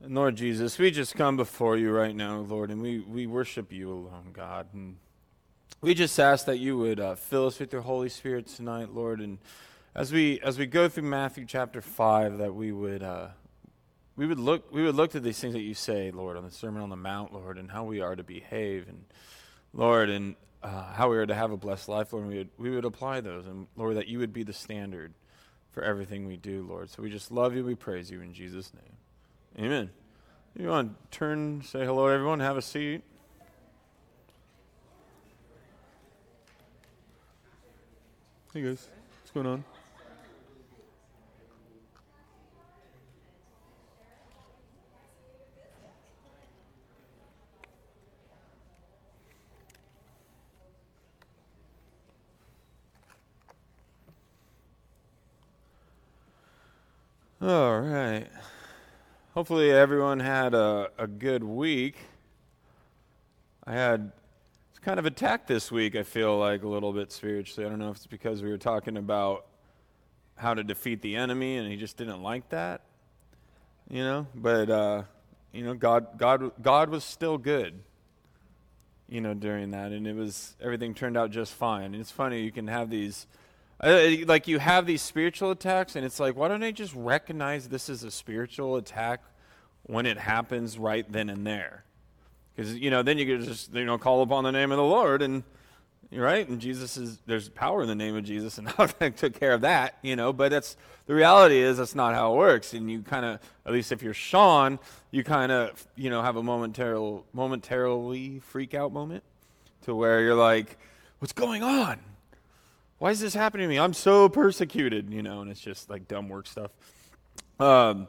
[0.00, 3.90] Lord Jesus, we just come before you right now, Lord, and we, we worship you
[3.90, 4.68] alone, God.
[4.72, 4.96] And
[5.80, 9.20] we just ask that you would uh, fill us with your Holy Spirit tonight, Lord.
[9.20, 9.38] And
[9.96, 13.28] as we as we go through Matthew chapter five, that we would uh,
[14.14, 16.50] we would look we would look at these things that you say, Lord, on the
[16.52, 19.04] Sermon on the Mount, Lord, and how we are to behave, and
[19.72, 22.28] Lord, and uh, how we are to have a blessed life, Lord.
[22.28, 25.12] We would we would apply those, and Lord, that you would be the standard
[25.72, 26.88] for everything we do, Lord.
[26.88, 27.64] So we just love you.
[27.64, 28.96] We praise you in Jesus' name.
[29.58, 29.90] Amen.
[30.56, 33.02] You want to turn, say hello to everyone, have a seat.
[38.54, 38.88] Hey guys,
[39.20, 39.64] what's going on?
[57.42, 58.28] All right.
[59.38, 61.94] Hopefully, everyone had a, a good week.
[63.64, 64.10] I had
[64.70, 67.64] it's kind of attacked this week, I feel like, a little bit spiritually.
[67.64, 69.46] I don't know if it's because we were talking about
[70.34, 72.80] how to defeat the enemy and he just didn't like that,
[73.88, 74.26] you know?
[74.34, 75.02] But, uh,
[75.52, 77.78] you know, God, God, God was still good,
[79.08, 79.92] you know, during that.
[79.92, 81.94] And it was, everything turned out just fine.
[81.94, 83.28] And it's funny, you can have these
[83.80, 87.68] uh, like you have these spiritual attacks, and it's like, why don't I just recognize
[87.68, 89.22] this is a spiritual attack
[89.84, 91.84] when it happens right then and there?
[92.54, 94.84] Because you know, then you can just you know call upon the name of the
[94.84, 95.44] Lord, and
[96.10, 96.48] right.
[96.48, 99.60] And Jesus is there's power in the name of Jesus, and I took care of
[99.60, 100.32] that, you know.
[100.32, 102.74] But that's the reality is that's not how it works.
[102.74, 104.80] And you kind of, at least if you're Sean,
[105.12, 109.22] you kind of you know have a momentarily momentarily freak out moment
[109.82, 110.78] to where you're like,
[111.20, 112.00] what's going on?
[112.98, 113.78] Why is this happening to me?
[113.78, 116.72] I'm so persecuted, you know, and it's just like dumb work stuff.
[117.60, 118.08] Um,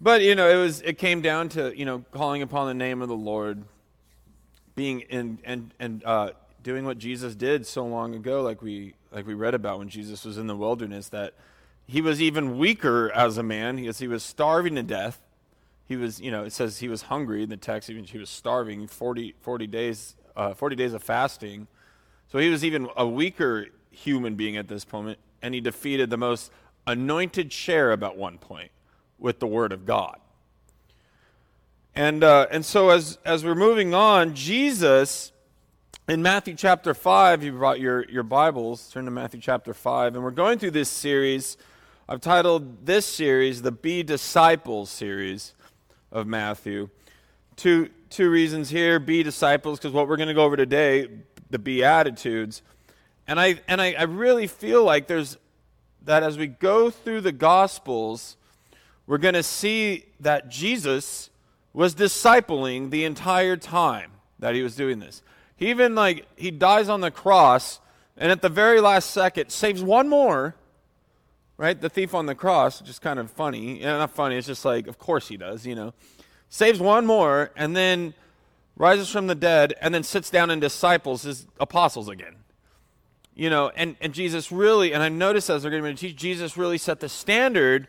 [0.00, 3.02] but you know, it was it came down to you know calling upon the name
[3.02, 3.64] of the Lord,
[4.74, 6.30] being in and and uh,
[6.62, 10.24] doing what Jesus did so long ago, like we like we read about when Jesus
[10.24, 11.34] was in the wilderness, that
[11.86, 15.20] he was even weaker as a man because he was starving to death.
[15.88, 17.90] He was, you know, it says he was hungry in the text.
[17.90, 21.66] Even he was starving 40, 40 days, uh, forty days of fasting
[22.32, 26.16] so he was even a weaker human being at this point, and he defeated the
[26.16, 26.50] most
[26.86, 28.70] anointed cherub at one point
[29.18, 30.18] with the word of God.
[31.94, 35.30] And, uh, and so as, as we're moving on, Jesus,
[36.08, 40.24] in Matthew chapter 5, you brought your, your Bibles, turn to Matthew chapter 5, and
[40.24, 41.58] we're going through this series.
[42.08, 45.52] I've titled this series the Be Disciples series
[46.10, 46.88] of Matthew.
[47.56, 51.08] Two, two reasons here be disciples, because what we're going to go over today,
[51.52, 52.62] the Beatitudes.
[53.28, 55.38] And I, and I, I really feel like there's
[56.04, 58.36] that as we go through the Gospels,
[59.06, 61.30] we're going to see that Jesus
[61.72, 65.22] was discipling the entire time that he was doing this.
[65.56, 67.80] He even like he dies on the cross
[68.16, 70.54] and at the very last second saves one more,
[71.56, 71.80] right?
[71.80, 73.80] The thief on the cross, just kind of funny.
[73.80, 75.94] Yeah, not funny, it's just like of course he does, you know.
[76.48, 78.14] Saves one more and then
[78.76, 82.36] rises from the dead, and then sits down and disciples his apostles again.
[83.34, 86.56] You know, and, and Jesus really, and I noticed as they're going to teach, Jesus
[86.56, 87.88] really set the standard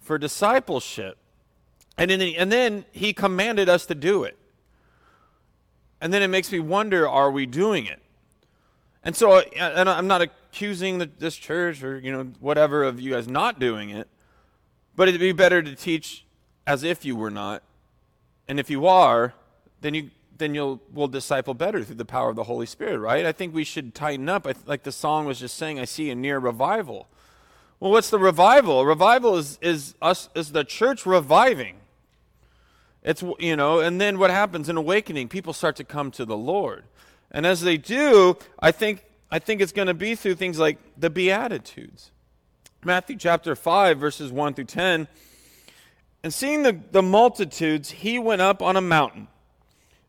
[0.00, 1.18] for discipleship.
[1.98, 4.36] And, in the, and then he commanded us to do it.
[6.00, 8.00] And then it makes me wonder are we doing it?
[9.02, 13.12] And so, and I'm not accusing the, this church or, you know, whatever of you
[13.12, 14.08] guys not doing it,
[14.94, 16.24] but it'd be better to teach
[16.66, 17.62] as if you were not.
[18.48, 19.34] And if you are,
[19.80, 23.24] then you then you'll will disciple better through the power of the Holy Spirit, right?
[23.24, 24.46] I think we should tighten up.
[24.46, 27.08] I, like the song was just saying, I see a near revival.
[27.80, 28.84] Well, what's the revival?
[28.86, 31.76] Revival is is us is the church reviving.
[33.02, 35.28] It's you know, and then what happens in awakening?
[35.28, 36.84] People start to come to the Lord,
[37.30, 40.78] and as they do, I think I think it's going to be through things like
[40.98, 42.10] the Beatitudes,
[42.84, 45.08] Matthew chapter five, verses one through ten.
[46.22, 49.28] And seeing the, the multitudes, he went up on a mountain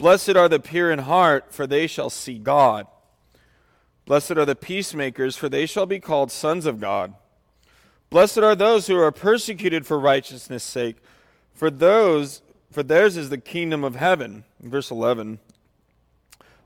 [0.00, 2.86] Blessed are the pure in heart, for they shall see God.
[4.06, 7.12] Blessed are the peacemakers, for they shall be called sons of God.
[8.08, 10.96] Blessed are those who are persecuted for righteousness' sake,
[11.52, 12.40] For those,
[12.72, 14.44] for theirs is the kingdom of heaven.
[14.62, 15.38] Verse 11.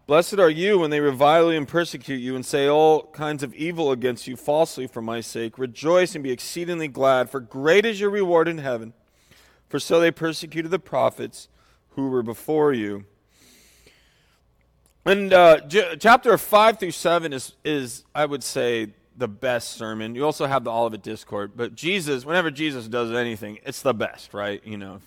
[0.06, 3.52] Blessed are you when they revile you and persecute you and say all kinds of
[3.54, 5.58] evil against you falsely for my sake.
[5.58, 8.92] Rejoice and be exceedingly glad, for great is your reward in heaven.
[9.68, 11.48] For so they persecuted the prophets
[11.96, 13.06] who were before you.
[15.04, 20.14] And uh, j- chapter 5 through 7 is, is, I would say, the best sermon.
[20.14, 24.34] You also have the Olivet Discourse, but Jesus, whenever Jesus does anything, it's the best,
[24.34, 24.64] right?
[24.64, 25.00] You know,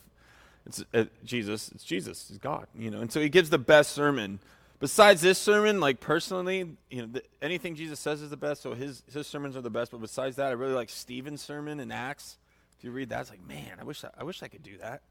[0.66, 3.02] it's uh, Jesus, it's Jesus, it's God, you know.
[3.02, 4.40] And so he gives the best sermon
[4.80, 8.62] besides this sermon, like personally, you know, the, anything Jesus says is the best.
[8.62, 9.92] So his his sermons are the best.
[9.92, 12.38] But besides that, I really like Stephen's sermon in Acts.
[12.78, 14.78] If you read that, it's like, man, I wish I, I wish I could do
[14.78, 15.02] that.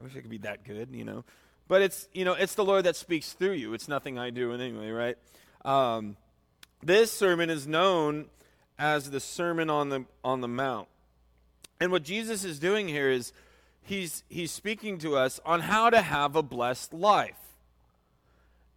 [0.00, 1.24] I wish I could be that good, you know.
[1.66, 3.74] But it's you know it's the Lord that speaks through you.
[3.74, 5.16] It's nothing I do in any way, right?
[5.64, 6.16] Um,
[6.82, 8.26] this sermon is known
[8.78, 10.88] as the Sermon on the on the Mount,
[11.80, 13.32] and what Jesus is doing here is
[13.82, 17.36] he's he's speaking to us on how to have a blessed life.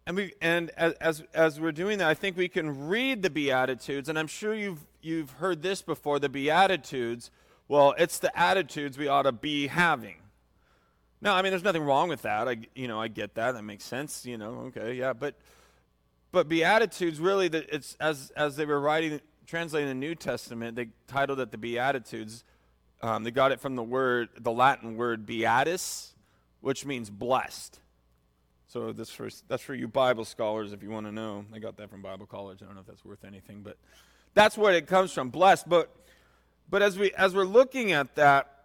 [0.08, 4.08] And, we, and as, as, we're doing that, I think we can read the Beatitudes,
[4.08, 7.30] and I'm sure you've, you've heard this before the Beatitudes.
[7.68, 10.14] Well, it's the attitudes we ought to be having.
[11.20, 12.48] Now, I mean, there's nothing wrong with that.
[12.48, 13.52] I, you know, I get that.
[13.52, 14.24] That makes sense.
[14.24, 15.12] You know, okay, yeah.
[15.12, 15.34] But,
[16.30, 21.40] but Beatitudes really, it's as as they were writing, translating the New Testament, they titled
[21.40, 22.44] it the Beatitudes.
[23.00, 26.14] Um, they got it from the word, the Latin word beatus,
[26.60, 27.80] which means blessed.
[28.66, 31.44] So this for, that's for you Bible scholars if you want to know.
[31.54, 32.58] I got that from Bible college.
[32.62, 33.78] I don't know if that's worth anything, but
[34.34, 35.68] that's where it comes from, blessed.
[35.68, 35.94] But
[36.68, 38.57] but as we as we're looking at that,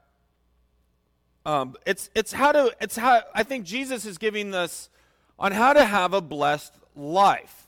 [1.45, 4.89] um, it's it's how to it's how I think Jesus is giving us
[5.37, 7.67] on how to have a blessed life.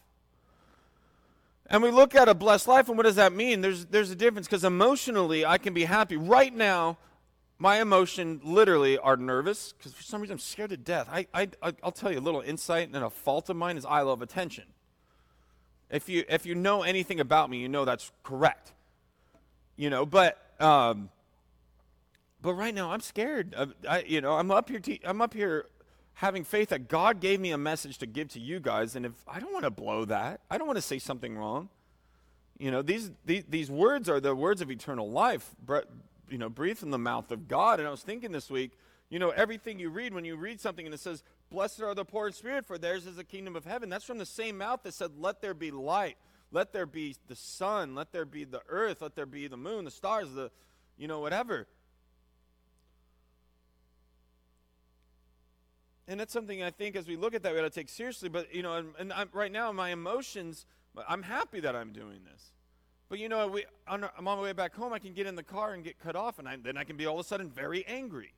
[1.67, 3.61] And we look at a blessed life, and what does that mean?
[3.61, 6.97] There's there's a difference because emotionally I can be happy right now
[7.57, 11.07] my emotion literally are nervous because for some reason I'm scared to death.
[11.11, 11.47] I, I,
[11.83, 14.65] I'll tell you a little insight and a fault of mine is I love attention.
[15.89, 18.73] If you, if you know anything about me, you know that's correct.
[19.77, 21.09] You know, but, um,
[22.45, 23.55] but right now I'm scared.
[23.89, 25.65] I, you know, I'm up here, te- I'm up here
[26.13, 28.95] having faith that God gave me a message to give to you guys.
[28.95, 31.69] And if I don't want to blow that, I don't want to say something wrong.
[32.59, 35.55] You know, these, these, these words are the words of eternal life
[36.29, 37.79] you know, breathed from the mouth of God.
[37.79, 38.73] And I was thinking this week,
[39.09, 42.05] you know, everything you read, when you read something and it says, Blessed are the
[42.05, 44.81] poor in spirit, for theirs is the kingdom of heaven, that's from the same mouth
[44.83, 46.17] that said, Let there be light.
[46.51, 47.95] Let there be the sun.
[47.95, 49.01] Let there be the earth.
[49.01, 50.51] Let there be the moon, the stars, the,
[50.95, 51.67] you know, whatever.
[56.07, 58.29] And that's something I think as we look at that, we ought to take seriously.
[58.29, 60.65] But, you know, and, and right now, my emotions,
[61.07, 62.51] I'm happy that I'm doing this.
[63.07, 65.35] But you know, we, on, I'm on my way back home, I can get in
[65.35, 67.27] the car and get cut off, and I, then I can be all of a
[67.27, 68.33] sudden very angry.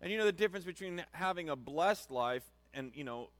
[0.00, 2.42] And you know the difference between having a blessed life
[2.74, 3.30] and, you know,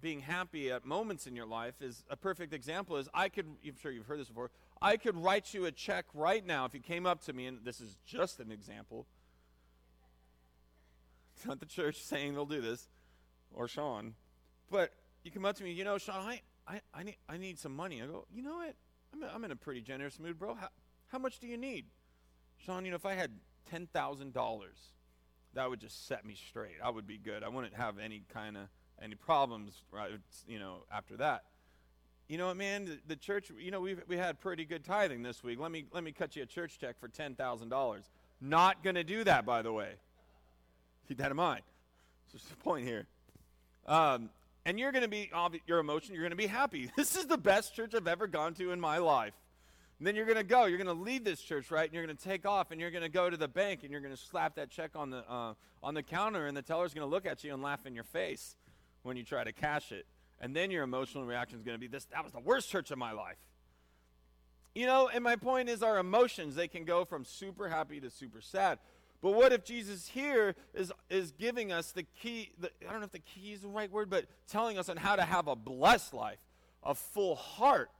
[0.00, 3.76] being happy at moments in your life is a perfect example is I could, I'm
[3.82, 6.80] sure you've heard this before, I could write you a check right now if you
[6.80, 9.06] came up to me, and this is just an example.
[11.40, 12.86] It's not the church saying they'll do this,
[13.54, 14.12] or Sean,
[14.70, 14.92] but
[15.22, 17.74] you come up to me, you know, Sean, I, I, I, need, I need some
[17.74, 18.02] money.
[18.02, 18.74] I go, you know what?
[19.14, 20.52] I'm, I'm in a pretty generous mood, bro.
[20.52, 20.68] How,
[21.06, 21.86] how much do you need?
[22.58, 23.30] Sean, you know, if I had
[23.72, 24.34] $10,000,
[25.54, 26.76] that would just set me straight.
[26.84, 27.42] I would be good.
[27.42, 28.64] I wouldn't have any kind of
[29.00, 30.10] any problems, right,
[30.46, 31.44] you know, after that.
[32.28, 32.84] You know what, man?
[32.84, 35.58] The, the church, you know, we we had pretty good tithing this week.
[35.58, 38.10] Let me let me cut you a church check for ten thousand dollars.
[38.42, 39.94] Not going to do that, by the way.
[41.10, 41.62] Keep that in mind.
[42.32, 43.08] That's the point here.
[43.84, 44.30] Um,
[44.64, 45.28] and you're going to be,
[45.66, 46.88] your emotion, you're going to be happy.
[46.96, 49.34] This is the best church I've ever gone to in my life.
[49.98, 51.86] And then you're going to go, you're going to leave this church, right?
[51.86, 53.90] And you're going to take off and you're going to go to the bank and
[53.90, 56.94] you're going to slap that check on the, uh, on the counter and the teller's
[56.94, 58.54] going to look at you and laugh in your face
[59.02, 60.06] when you try to cash it.
[60.40, 62.92] And then your emotional reaction is going to be this, that was the worst church
[62.92, 63.38] of my life.
[64.76, 68.10] You know, and my point is our emotions, they can go from super happy to
[68.10, 68.78] super sad.
[69.22, 72.52] But what if Jesus here is, is giving us the key?
[72.58, 74.96] The, I don't know if the key is the right word, but telling us on
[74.96, 76.38] how to have a blessed life,
[76.82, 77.90] a full heart,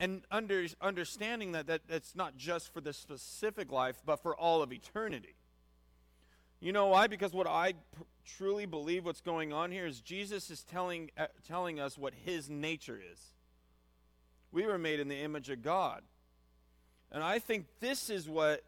[0.00, 4.62] and under, understanding that, that that's not just for the specific life, but for all
[4.62, 5.36] of eternity.
[6.60, 7.06] You know why?
[7.06, 7.74] Because what I
[8.24, 12.50] truly believe what's going on here is Jesus is telling, uh, telling us what his
[12.50, 13.20] nature is.
[14.50, 16.02] We were made in the image of God.
[17.12, 18.62] And I think this is what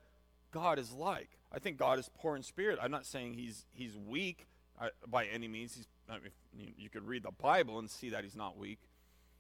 [0.52, 1.37] God is like.
[1.52, 2.78] I think God is poor in spirit.
[2.80, 4.46] I'm not saying he's he's weak
[4.80, 5.74] uh, by any means.
[5.74, 6.18] He's, I
[6.54, 8.80] mean, you could read the Bible and see that he's not weak.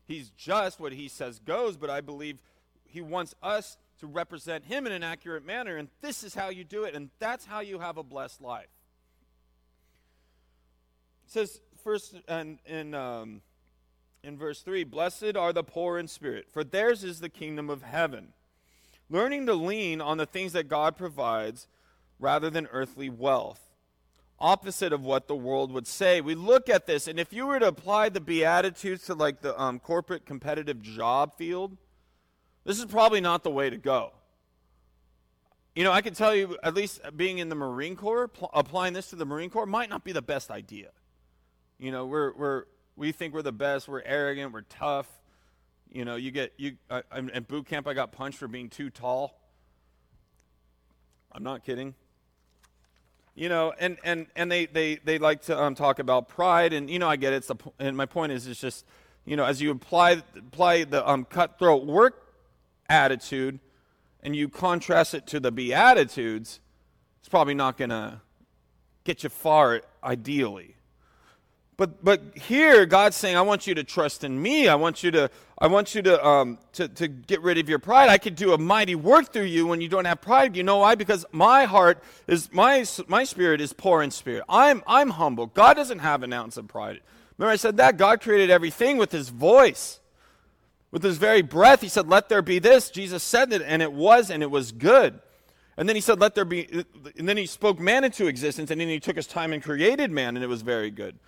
[0.06, 2.38] He's just what he says goes, but I believe
[2.84, 5.76] he wants us to represent Him in an accurate manner.
[5.76, 6.94] And this is how you do it.
[6.94, 8.68] And that's how you have a blessed life.
[11.26, 13.42] It says first in, in, um,
[14.22, 17.82] in verse 3 Blessed are the poor in spirit, for theirs is the kingdom of
[17.82, 18.32] heaven.
[19.10, 21.66] Learning to lean on the things that God provides
[22.18, 23.60] rather than earthly wealth.
[24.40, 26.20] Opposite of what the world would say.
[26.20, 29.60] We look at this, and if you were to apply the Beatitudes to like the
[29.60, 31.76] um, corporate competitive job field,
[32.64, 34.12] this is probably not the way to go.
[35.74, 38.94] You know, I can tell you, at least being in the Marine Corps, pl- applying
[38.94, 40.90] this to the Marine Corps might not be the best idea.
[41.78, 42.64] You know, we're, we're,
[42.96, 45.08] we think we're the best, we're arrogant, we're tough.
[45.90, 48.90] You know, you get, you, I, at boot camp, I got punched for being too
[48.90, 49.40] tall.
[51.32, 51.94] I'm not kidding
[53.38, 56.90] you know and and and they they they like to um, talk about pride and
[56.90, 58.84] you know i get it it's a, and my point is it's just
[59.24, 62.34] you know as you apply apply the um, cutthroat work
[62.88, 63.60] attitude
[64.24, 66.58] and you contrast it to the beatitudes
[67.20, 68.20] it's probably not going to
[69.04, 70.74] get you far ideally
[71.78, 74.66] but but here God's saying, I want you to trust in me.
[74.66, 77.78] I want you to I want you to um to, to get rid of your
[77.78, 78.10] pride.
[78.10, 80.56] I could do a mighty work through you when you don't have pride.
[80.56, 80.96] You know why?
[80.96, 84.42] Because my heart is my my spirit is poor in spirit.
[84.48, 85.46] I'm I'm humble.
[85.46, 87.00] God doesn't have an ounce of pride.
[87.38, 87.96] Remember I said that?
[87.96, 90.00] God created everything with his voice.
[90.90, 92.90] With his very breath, he said, Let there be this.
[92.90, 95.20] Jesus said it, and it was, and it was good.
[95.76, 96.84] And then he said, Let there be
[97.16, 100.10] and then he spoke man into existence, and then he took his time and created
[100.10, 101.18] man, and it was very good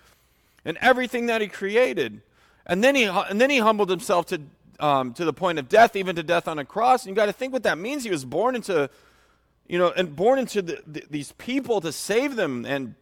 [0.65, 2.23] and everything that he created.
[2.67, 4.41] And then he, and then he humbled himself to,
[4.79, 7.05] um, to the point of death, even to death on a cross.
[7.05, 8.05] And you got to think what that means.
[8.05, 8.91] He was born into,
[9.67, 12.65] you know, and born into the, the, these people to save them.
[12.67, 12.95] And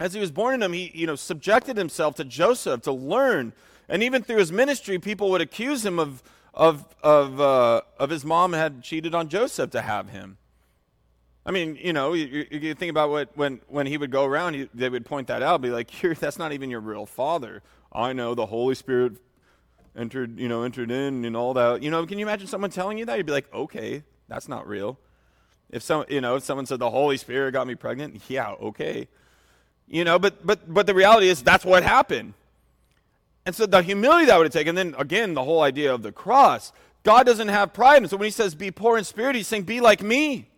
[0.00, 3.52] as he was born in them, he, you know, subjected himself to Joseph to learn.
[3.88, 6.22] And even through his ministry, people would accuse him of,
[6.54, 10.37] of, of, uh, of his mom had cheated on Joseph to have him.
[11.48, 14.52] I mean, you know, you, you think about what when when he would go around,
[14.52, 15.90] he, they would point that out, be like,
[16.20, 19.14] "That's not even your real father." I know the Holy Spirit
[19.96, 21.82] entered, you know, entered in and all that.
[21.82, 23.16] You know, can you imagine someone telling you that?
[23.16, 24.98] You'd be like, "Okay, that's not real."
[25.70, 29.08] If some, you know, if someone said the Holy Spirit got me pregnant, yeah, okay.
[29.86, 32.34] You know, but but but the reality is that's what happened.
[33.46, 36.12] And so the humility that would take, and then again, the whole idea of the
[36.12, 36.74] cross.
[37.04, 38.02] God doesn't have pride.
[38.02, 40.50] And so when he says, be poor in spirit, he's saying, be like me.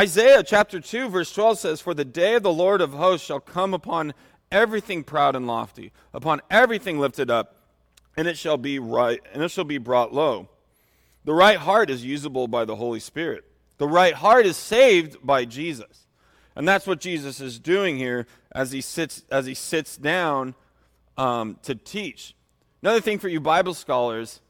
[0.00, 3.38] Isaiah chapter 2, verse 12 says, For the day of the Lord of hosts shall
[3.38, 4.14] come upon
[4.50, 7.56] everything proud and lofty, upon everything lifted up,
[8.16, 10.48] and it shall be right, and it shall be brought low.
[11.26, 13.44] The right heart is usable by the Holy Spirit.
[13.76, 16.06] The right heart is saved by Jesus.
[16.56, 20.54] And that's what Jesus is doing here as he sits, as he sits down
[21.18, 22.34] um, to teach.
[22.80, 24.40] Another thing for you Bible scholars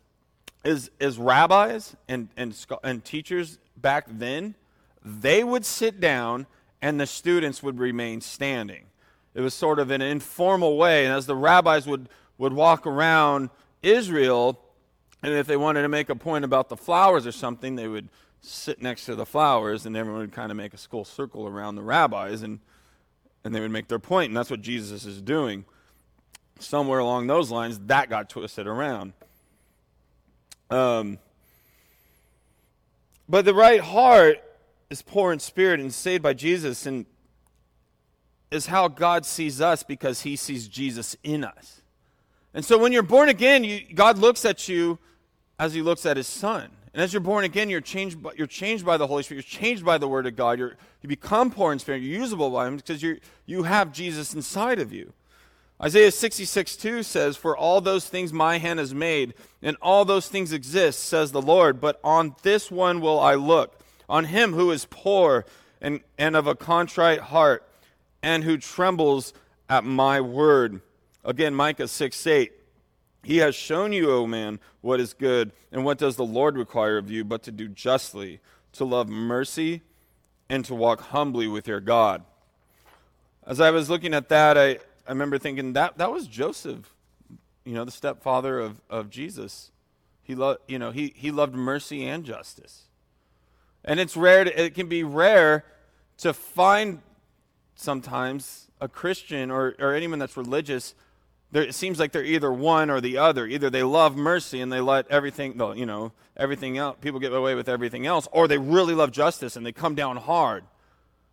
[0.65, 2.55] is, is rabbis and, and,
[2.85, 4.55] and teachers back then
[5.05, 6.47] they would sit down
[6.83, 8.85] and the students would remain standing.
[9.35, 11.05] It was sort of an informal way.
[11.05, 13.51] And as the rabbis would, would walk around
[13.83, 14.61] Israel,
[15.23, 18.09] and if they wanted to make a point about the flowers or something, they would
[18.43, 21.77] sit next to the flowers, and everyone would kind of make a skull circle around
[21.77, 22.59] the rabbis, and,
[23.45, 24.31] and they would make their point.
[24.31, 25.65] And that's what Jesus is doing.
[26.59, 29.13] Somewhere along those lines, that got twisted around.
[30.71, 31.19] Um,
[33.29, 34.43] but the right heart
[34.91, 37.07] is poor in spirit and saved by Jesus and
[38.51, 41.81] is how God sees us because he sees Jesus in us.
[42.53, 44.99] And so when you're born again, you, God looks at you
[45.59, 46.69] as he looks at his son.
[46.93, 49.45] And as you're born again, you're changed by, you're changed by the Holy Spirit.
[49.45, 50.59] You're changed by the Word of God.
[50.59, 52.03] You're, you become poor in spirit.
[52.03, 55.13] You're usable by Him because you you have Jesus inside of you.
[55.81, 60.27] Isaiah 66 2 says, For all those things my hand has made, and all those
[60.27, 63.80] things exist, says the Lord, but on this one will I look
[64.11, 65.47] on him who is poor
[65.81, 67.67] and, and of a contrite heart,
[68.23, 69.33] and who trembles
[69.69, 70.83] at my word.
[71.25, 72.53] Again, Micah 6 8.
[73.23, 76.99] He has shown you, O man, what is good, and what does the Lord require
[76.99, 78.41] of you, but to do justly,
[78.73, 79.83] to love mercy,
[80.49, 82.23] and to walk humbly with your God.
[83.47, 84.71] As I was looking at that, I,
[85.07, 86.95] I remember thinking that that was Joseph,
[87.65, 89.71] you know, the stepfather of, of Jesus.
[90.23, 92.90] He loved, you know, he, he loved mercy and justice.
[93.91, 95.65] And it's rare, to, it can be rare
[96.19, 97.03] to find
[97.75, 100.95] sometimes a Christian or, or anyone that's religious.
[101.51, 103.49] There, it seems like they're either one or the other.
[103.49, 107.57] Either they love mercy and they let everything, you know, everything else, people get away
[107.57, 110.63] with everything else, or they really love justice and they come down hard.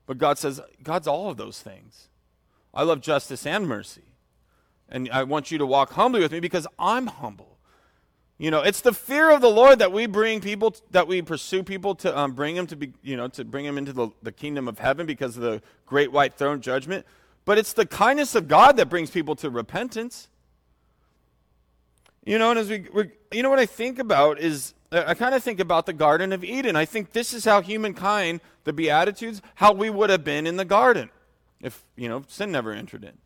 [0.08, 2.08] But God says, God's all of those things.
[2.74, 4.16] I love justice and mercy.
[4.90, 7.47] And I want you to walk humbly with me because I'm humble.
[8.38, 11.64] You know, it's the fear of the Lord that we bring people, that we pursue
[11.64, 14.32] people to um, bring them to be, you know, to bring them into the, the
[14.32, 17.06] kingdom of heaven because of the great white throne judgment.
[17.46, 20.28] But it's the kindness of God that brings people to repentance.
[22.26, 25.34] You know, and as we, we you know, what I think about is, I kind
[25.34, 26.76] of think about the Garden of Eden.
[26.76, 30.66] I think this is how humankind, the Beatitudes, how we would have been in the
[30.66, 31.10] garden
[31.60, 33.18] if, you know, sin never entered in.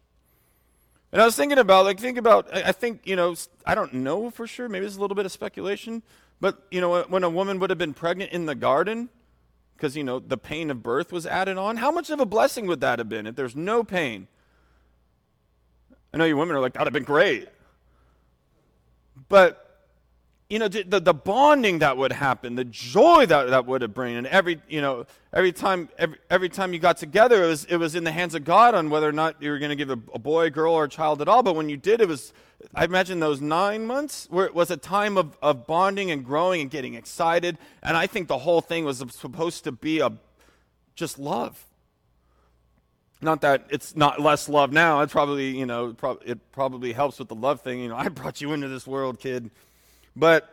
[1.11, 4.29] And I was thinking about, like, think about, I think, you know, I don't know
[4.29, 6.03] for sure, maybe it's a little bit of speculation,
[6.39, 9.09] but, you know, when a woman would have been pregnant in the garden,
[9.75, 12.65] because, you know, the pain of birth was added on, how much of a blessing
[12.67, 14.27] would that have been if there's no pain?
[16.13, 17.49] I know you women are like, that'd have been great.
[19.27, 19.70] But
[20.51, 24.17] you know, the, the bonding that would happen, the joy that that would have bring,
[24.17, 27.77] and every, you know, every time, every, every time you got together, it was, it
[27.77, 29.89] was in the hands of God on whether or not you were going to give
[29.89, 31.41] a, a, boy, girl, or a child at all.
[31.41, 32.33] But when you did, it was,
[32.75, 36.59] I imagine those nine months where it was a time of, of bonding and growing
[36.59, 37.57] and getting excited.
[37.81, 40.11] And I think the whole thing was supposed to be a,
[40.95, 41.65] just love.
[43.21, 44.99] Not that it's not less love now.
[44.99, 47.79] It probably, you know, it probably helps with the love thing.
[47.79, 49.49] You know, I brought you into this world, kid.
[50.15, 50.49] But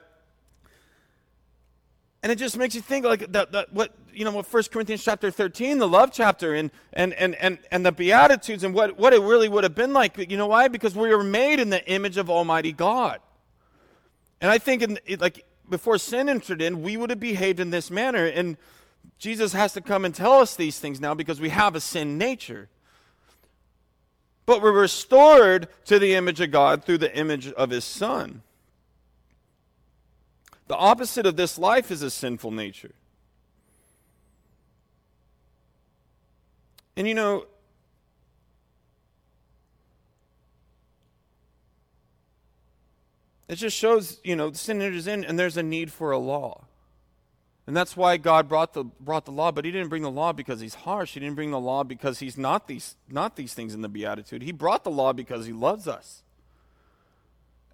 [2.22, 5.04] and it just makes you think like that, that what you know what First Corinthians
[5.04, 9.12] chapter 13, the love chapter, and and and and, and the Beatitudes and what, what
[9.12, 10.18] it really would have been like.
[10.30, 10.68] You know why?
[10.68, 13.20] Because we were made in the image of Almighty God.
[14.40, 17.90] And I think in like before sin entered in, we would have behaved in this
[17.90, 18.26] manner.
[18.26, 18.56] And
[19.18, 22.18] Jesus has to come and tell us these things now because we have a sin
[22.18, 22.68] nature.
[24.46, 28.42] But we're restored to the image of God through the image of his son.
[30.68, 32.94] The opposite of this life is a sinful nature.
[36.96, 37.46] And you know,
[43.48, 46.64] it just shows, you know, sin enters in and there's a need for a law.
[47.66, 50.32] And that's why God brought the, brought the law, but he didn't bring the law
[50.32, 51.14] because he's harsh.
[51.14, 54.42] He didn't bring the law because he's not these, not these things in the Beatitude.
[54.42, 56.22] He brought the law because he loves us.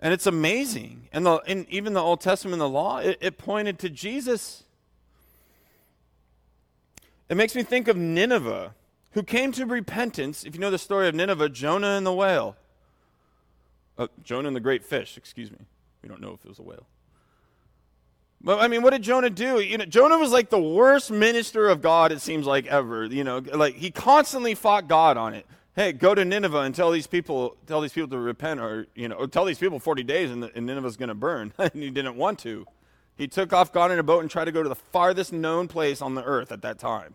[0.04, 1.08] And it's amazing.
[1.12, 4.64] And, the, and even the Old Testament, the law, it, it pointed to Jesus.
[7.30, 8.74] It makes me think of Nineveh,
[9.12, 10.44] who came to repentance.
[10.44, 12.54] If you know the story of Nineveh, Jonah and the whale.
[13.96, 15.58] Uh, Jonah and the great fish, excuse me.
[16.02, 16.86] We don't know if it was a whale.
[18.42, 19.60] But I mean, what did Jonah do?
[19.60, 23.06] You know, Jonah was like the worst minister of God, it seems like ever.
[23.06, 26.90] You know, like he constantly fought God on it hey, go to Nineveh and tell
[26.90, 30.30] these people, tell these people to repent, or you know, tell these people 40 days
[30.30, 31.52] and, and Nineveh's going to burn.
[31.58, 32.66] and he didn't want to.
[33.16, 35.68] He took off, got in a boat, and tried to go to the farthest known
[35.68, 37.14] place on the earth at that time.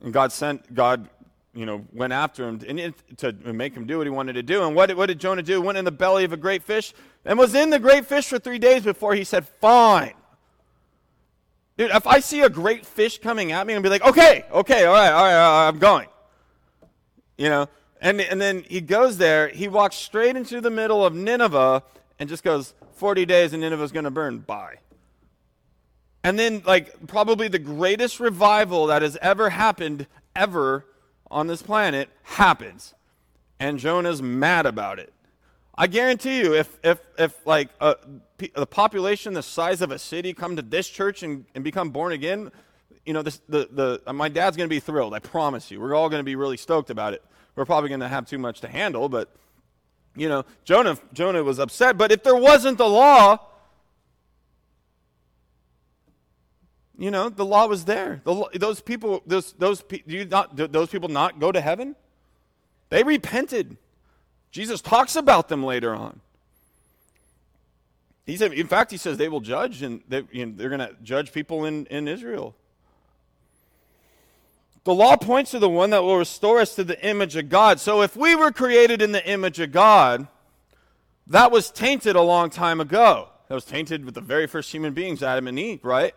[0.00, 1.08] And God sent, God,
[1.54, 4.64] you know, went after him to, to make him do what he wanted to do.
[4.64, 5.60] And what, what did Jonah do?
[5.60, 6.94] Went in the belly of a great fish
[7.24, 10.14] and was in the great fish for three days before he said, fine.
[11.76, 14.44] Dude, if I see a great fish coming at me, I'm to be like, okay,
[14.50, 16.08] okay, all right, all right, all right I'm going.
[17.38, 17.68] You know,
[18.00, 21.82] and, and then he goes there, he walks straight into the middle of Nineveh
[22.18, 24.40] and just goes, 40 days and Nineveh's going to burn.
[24.40, 24.78] Bye.
[26.24, 30.84] And then, like, probably the greatest revival that has ever happened, ever
[31.30, 32.94] on this planet, happens.
[33.60, 35.12] And Jonah's mad about it.
[35.76, 37.94] I guarantee you, if, if, if like, uh,
[38.40, 41.90] a, the population the size of a city come to this church and, and become
[41.90, 42.50] born again,
[43.08, 45.14] you know, this, the, the, uh, my dad's going to be thrilled.
[45.14, 45.80] I promise you.
[45.80, 47.24] We're all going to be really stoked about it.
[47.56, 49.34] We're probably going to have too much to handle, but,
[50.14, 51.96] you know, Jonah, Jonah was upset.
[51.96, 53.38] But if there wasn't the law,
[56.98, 58.20] you know, the law was there.
[58.24, 61.96] The, those people, those, those, do not, do those people not go to heaven?
[62.90, 63.78] They repented.
[64.50, 66.20] Jesus talks about them later on.
[68.26, 71.32] He said, in fact, he says they will judge, and they, they're going to judge
[71.32, 72.54] people in, in Israel.
[74.88, 77.78] The law points to the one that will restore us to the image of God.
[77.78, 80.28] So if we were created in the image of God,
[81.26, 83.28] that was tainted a long time ago.
[83.48, 86.14] That was tainted with the very first human beings, Adam and Eve, right?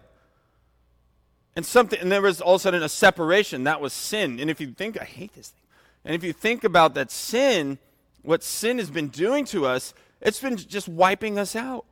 [1.53, 3.65] And something and there was all of a sudden a separation.
[3.65, 4.39] That was sin.
[4.39, 5.63] And if you think I hate this thing.
[6.05, 7.77] And if you think about that sin,
[8.21, 11.83] what sin has been doing to us, it's been just wiping us out.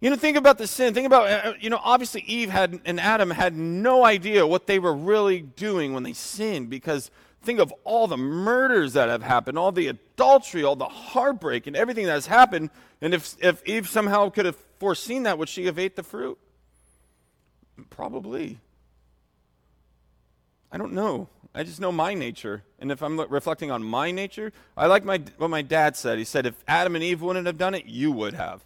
[0.00, 0.92] You know, think about the sin.
[0.92, 4.78] Think about, uh, you know, obviously Eve had and Adam had no idea what they
[4.78, 7.10] were really doing when they sinned because
[7.42, 11.74] think of all the murders that have happened, all the adultery, all the heartbreak, and
[11.74, 12.70] everything that has happened.
[13.00, 16.38] And if, if Eve somehow could have foreseen that, would she have ate the fruit?
[17.88, 18.58] Probably.
[20.70, 21.28] I don't know.
[21.54, 22.64] I just know my nature.
[22.78, 26.18] And if I'm reflecting on my nature, I like my, what my dad said.
[26.18, 28.62] He said, if Adam and Eve wouldn't have done it, you would have.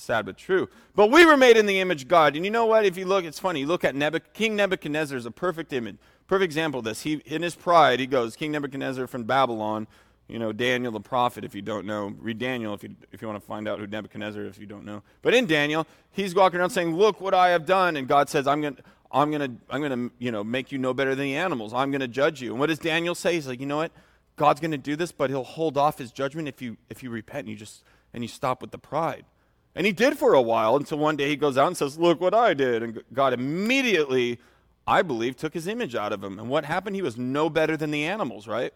[0.00, 0.68] Sad but true.
[0.94, 2.36] But we were made in the image of God.
[2.36, 2.84] And you know what?
[2.84, 3.60] If you look, it's funny.
[3.60, 7.02] You look at Nebuch- King Nebuchadnezzar is a perfect image, perfect example of this.
[7.02, 9.86] He, in his pride, he goes, King Nebuchadnezzar from Babylon,
[10.28, 12.14] you know, Daniel the prophet, if you don't know.
[12.18, 14.66] Read Daniel if you, if you want to find out who Nebuchadnezzar is, if you
[14.66, 15.02] don't know.
[15.22, 17.96] But in Daniel, he's walking around saying, Look what I have done.
[17.96, 20.92] And God says, I'm going to I'm to, I'm to, you know, make you no
[20.92, 21.72] better than the animals.
[21.72, 22.50] I'm to judge you.
[22.50, 23.34] And what does Daniel say?
[23.34, 23.92] He's like, you know what?
[24.36, 27.40] God's to do this, but he'll hold off his judgment if you, if you repent
[27.40, 27.82] and you just,
[28.12, 29.24] and you stop with the pride.
[29.74, 32.20] And he did for a while until one day he goes out and says, look
[32.20, 32.82] what I did.
[32.82, 34.38] And God immediately,
[34.86, 36.38] I believe, took his image out of him.
[36.38, 36.96] And what happened?
[36.96, 38.72] He was no better than the animals, right?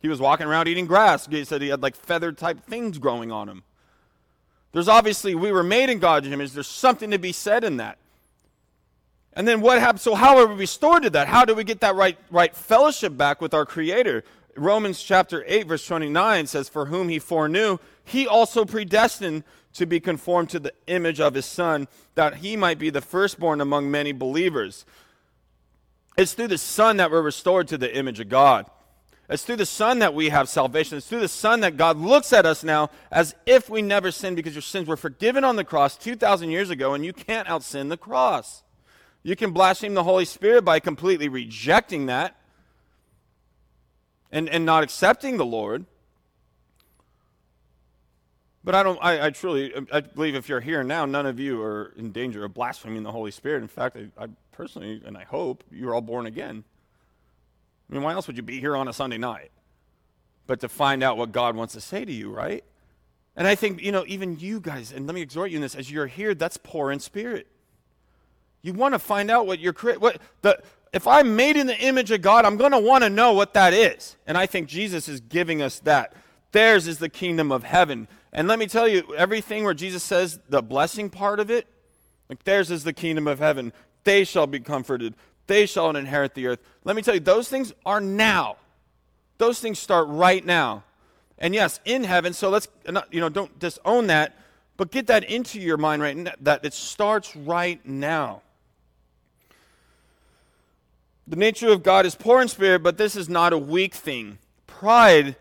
[0.00, 1.26] He was walking around eating grass.
[1.26, 3.64] He said he had like feathered type things growing on him.
[4.72, 6.52] There's obviously, we were made in God's image.
[6.52, 7.98] There's something to be said in that.
[9.32, 10.02] And then what happens?
[10.02, 11.28] So how are we restored to that?
[11.28, 14.24] How do we get that right, right fellowship back with our Creator?
[14.56, 17.78] Romans chapter 8, verse 29 says, For whom he foreknew,
[18.08, 19.44] he also predestined
[19.74, 23.60] to be conformed to the image of his Son, that he might be the firstborn
[23.60, 24.84] among many believers.
[26.16, 28.66] It's through the Son that we're restored to the image of God.
[29.28, 30.96] It's through the Son that we have salvation.
[30.96, 34.36] It's through the Son that God looks at us now as if we never sinned
[34.36, 37.62] because your sins were forgiven on the cross 2,000 years ago, and you can't out
[37.62, 38.62] sin the cross.
[39.22, 42.36] You can blaspheme the Holy Spirit by completely rejecting that
[44.32, 45.84] and, and not accepting the Lord.
[48.68, 51.40] But I don't I, I truly um, I believe if you're here now, none of
[51.40, 53.62] you are in danger of blaspheming the Holy Spirit.
[53.62, 56.64] In fact, I, I personally and I hope you're all born again.
[57.88, 59.52] I mean, why else would you be here on a Sunday night?
[60.46, 62.62] But to find out what God wants to say to you, right?
[63.36, 65.74] And I think, you know, even you guys, and let me exhort you in this,
[65.74, 67.46] as you're here, that's poor in spirit.
[68.60, 72.10] You want to find out what you're what the if I'm made in the image
[72.10, 74.16] of God, I'm going to want to know what that is.
[74.26, 76.12] And I think Jesus is giving us that.
[76.52, 78.08] Theirs is the kingdom of heaven.
[78.32, 81.66] And let me tell you, everything where Jesus says the blessing part of it,
[82.28, 83.72] like theirs is the kingdom of heaven.
[84.04, 85.14] They shall be comforted.
[85.46, 86.60] They shall inherit the earth.
[86.84, 88.56] Let me tell you, those things are now.
[89.38, 90.84] Those things start right now.
[91.38, 92.68] And yes, in heaven, so let's,
[93.10, 94.36] you know, don't disown that,
[94.76, 98.42] but get that into your mind right now, that it starts right now.
[101.26, 104.38] The nature of God is poor in spirit, but this is not a weak thing.
[104.66, 105.36] Pride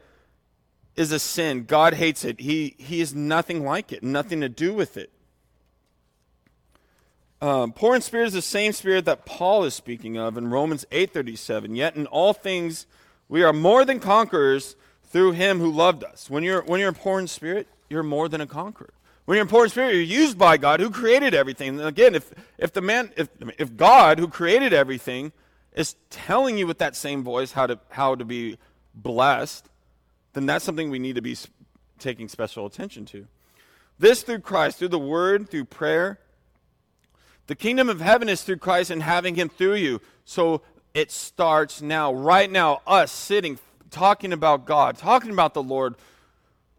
[0.98, 1.64] is a sin.
[1.64, 2.42] God hates it.
[2.42, 5.12] He, he is nothing like it, nothing to do with it.
[7.40, 10.86] Um, poor in spirit is the same spirit that Paul is speaking of in Romans
[10.92, 11.76] 8:37.
[11.76, 12.88] Yet in all things
[13.30, 16.32] we are more than conquerors through him who loved us.
[16.32, 18.92] When you're when you're poor in spirit, you're more than a conqueror.
[19.26, 21.78] When you're in poor in spirit, you're used by God who created everything.
[21.80, 23.30] And again, if if the man if
[23.60, 25.32] if God who created everything
[25.74, 28.58] is telling you with that same voice how to, how to be
[28.96, 29.70] blessed,
[30.38, 31.36] then that's something we need to be
[31.98, 33.28] taking special attention to.
[33.98, 36.20] This through Christ, through the word, through prayer.
[37.48, 40.00] The kingdom of heaven is through Christ and having him through you.
[40.26, 40.62] So
[40.94, 43.58] it starts now, right now, us sitting,
[43.90, 45.96] talking about God, talking about the Lord,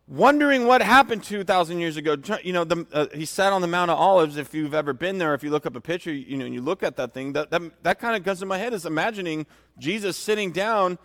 [0.06, 2.16] wondering what happened 2,000 years ago.
[2.44, 4.36] You know, the, uh, he sat on the Mount of Olives.
[4.36, 6.62] If you've ever been there, if you look up a picture, you know, and you
[6.62, 9.46] look at that thing, that, that, that kind of goes in my head is imagining
[9.78, 10.98] Jesus sitting down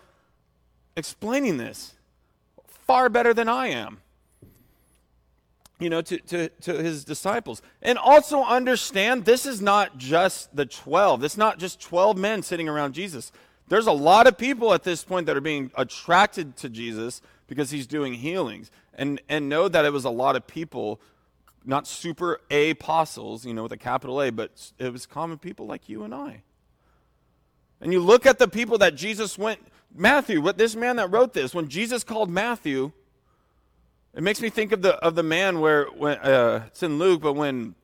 [0.95, 1.95] explaining this
[2.85, 3.99] far better than I am.
[5.79, 7.61] You know, to, to, to his disciples.
[7.81, 11.23] And also understand this is not just the 12.
[11.23, 13.31] It's not just 12 men sitting around Jesus.
[13.67, 17.71] There's a lot of people at this point that are being attracted to Jesus because
[17.71, 18.71] he's doing healings.
[18.93, 21.01] And, and know that it was a lot of people,
[21.65, 25.89] not super apostles, you know, with a capital A, but it was common people like
[25.89, 26.43] you and I.
[27.81, 29.59] And you look at the people that Jesus went,
[29.95, 32.91] Matthew, what this man that wrote this, when Jesus called Matthew,
[34.13, 37.21] it makes me think of the of the man where when uh, it's in Luke,
[37.21, 37.75] but when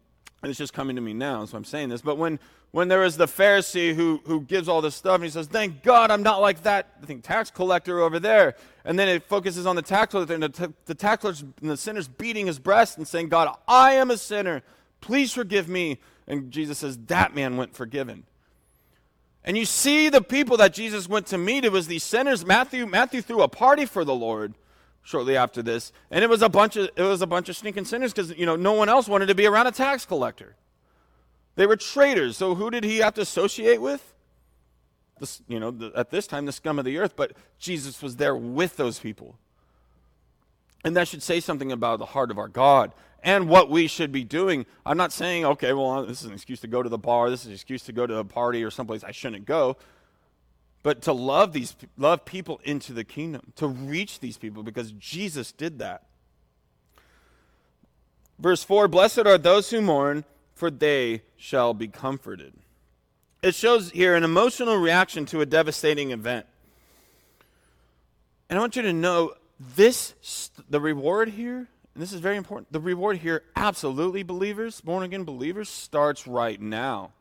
[0.43, 2.01] it's just coming to me now, so I'm saying this.
[2.01, 2.39] But when
[2.71, 5.81] when there is the Pharisee who, who gives all this stuff and he says, Thank
[5.81, 8.55] God I'm not like that, I think, tax collector over there.
[8.85, 11.69] And then it focuses on the tax collector and the, t- the tax collector and
[11.69, 14.61] the sinner's beating his breast and saying, God, I am a sinner.
[15.01, 15.99] Please forgive me.
[16.27, 18.23] And Jesus says, That man went forgiven.
[19.43, 22.45] And you see the people that Jesus went to meet, it was these sinners.
[22.45, 24.53] Matthew, Matthew threw a party for the Lord
[25.01, 25.91] shortly after this.
[26.11, 28.45] And it was a bunch of it was a bunch of sneaking sinners because you
[28.45, 30.55] know no one else wanted to be around a tax collector.
[31.55, 32.37] They were traitors.
[32.37, 34.13] So who did he have to associate with?
[35.19, 37.15] This, you know, the, at this time, the scum of the earth.
[37.15, 39.37] But Jesus was there with those people.
[40.85, 42.93] And that should say something about the heart of our God
[43.23, 44.65] and what we should be doing.
[44.85, 47.29] I'm not saying, okay, well, uh, this is an excuse to go to the bar,
[47.29, 49.77] this is an excuse to go to a party or someplace I shouldn't go.
[50.81, 55.51] But to love these love people into the kingdom, to reach these people because Jesus
[55.51, 56.03] did that.
[58.39, 60.23] Verse 4 Blessed are those who mourn,
[60.55, 62.53] for they shall be comforted.
[63.41, 66.45] It shows here an emotional reaction to a devastating event.
[68.49, 71.67] And I want you to know this, the reward here,
[71.99, 76.61] and this is very important, the reward here, absolutely, believers, born again believers, starts right
[76.61, 77.11] now.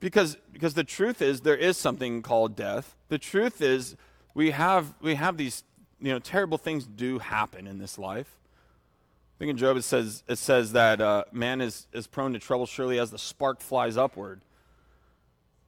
[0.00, 2.96] Because, because the truth is, there is something called death.
[3.08, 3.94] The truth is,
[4.34, 5.62] we have, we have these
[6.00, 8.36] you know, terrible things do happen in this life.
[9.36, 12.40] I think in Job it says, it says that uh, man is, is prone to
[12.40, 14.40] trouble surely as the spark flies upward.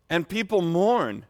[0.09, 1.27] And people mourn.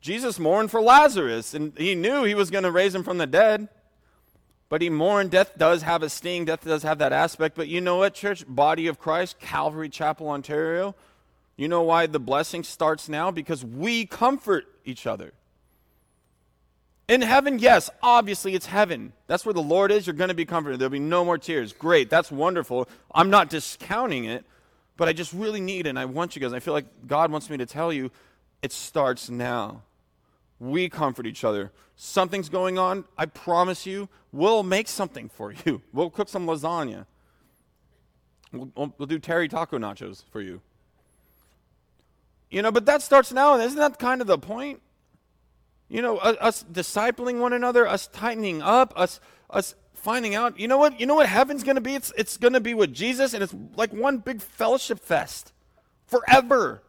[0.00, 3.26] Jesus mourned for Lazarus, and he knew he was going to raise him from the
[3.26, 3.68] dead.
[4.70, 5.32] But he mourned.
[5.32, 7.56] Death does have a sting, death does have that aspect.
[7.56, 8.44] But you know what, church?
[8.48, 10.94] Body of Christ, Calvary Chapel, Ontario.
[11.56, 13.30] You know why the blessing starts now?
[13.30, 15.34] Because we comfort each other.
[17.08, 19.12] In heaven, yes, obviously it's heaven.
[19.26, 20.06] That's where the Lord is.
[20.06, 20.78] You're going to be comforted.
[20.78, 21.72] There'll be no more tears.
[21.72, 22.08] Great.
[22.08, 22.88] That's wonderful.
[23.12, 24.44] I'm not discounting it,
[24.96, 26.52] but I just really need and I want you guys.
[26.52, 28.12] I feel like God wants me to tell you
[28.62, 29.82] it starts now.
[30.60, 31.72] We comfort each other.
[31.96, 35.82] Something's going on, I promise you, we'll make something for you.
[35.92, 37.06] We'll cook some lasagna.
[38.52, 40.60] We'll, we'll do Terry taco nachos for you.
[42.50, 44.80] You know, but that starts now, and isn't that kind of the point?
[45.88, 50.58] You know, us discipling one another, us tightening up, us us finding out.
[50.58, 50.98] You know what?
[51.00, 51.94] You know what heaven's going to be?
[51.94, 55.52] It's it's going to be with Jesus, and it's like one big fellowship fest
[56.06, 56.82] forever.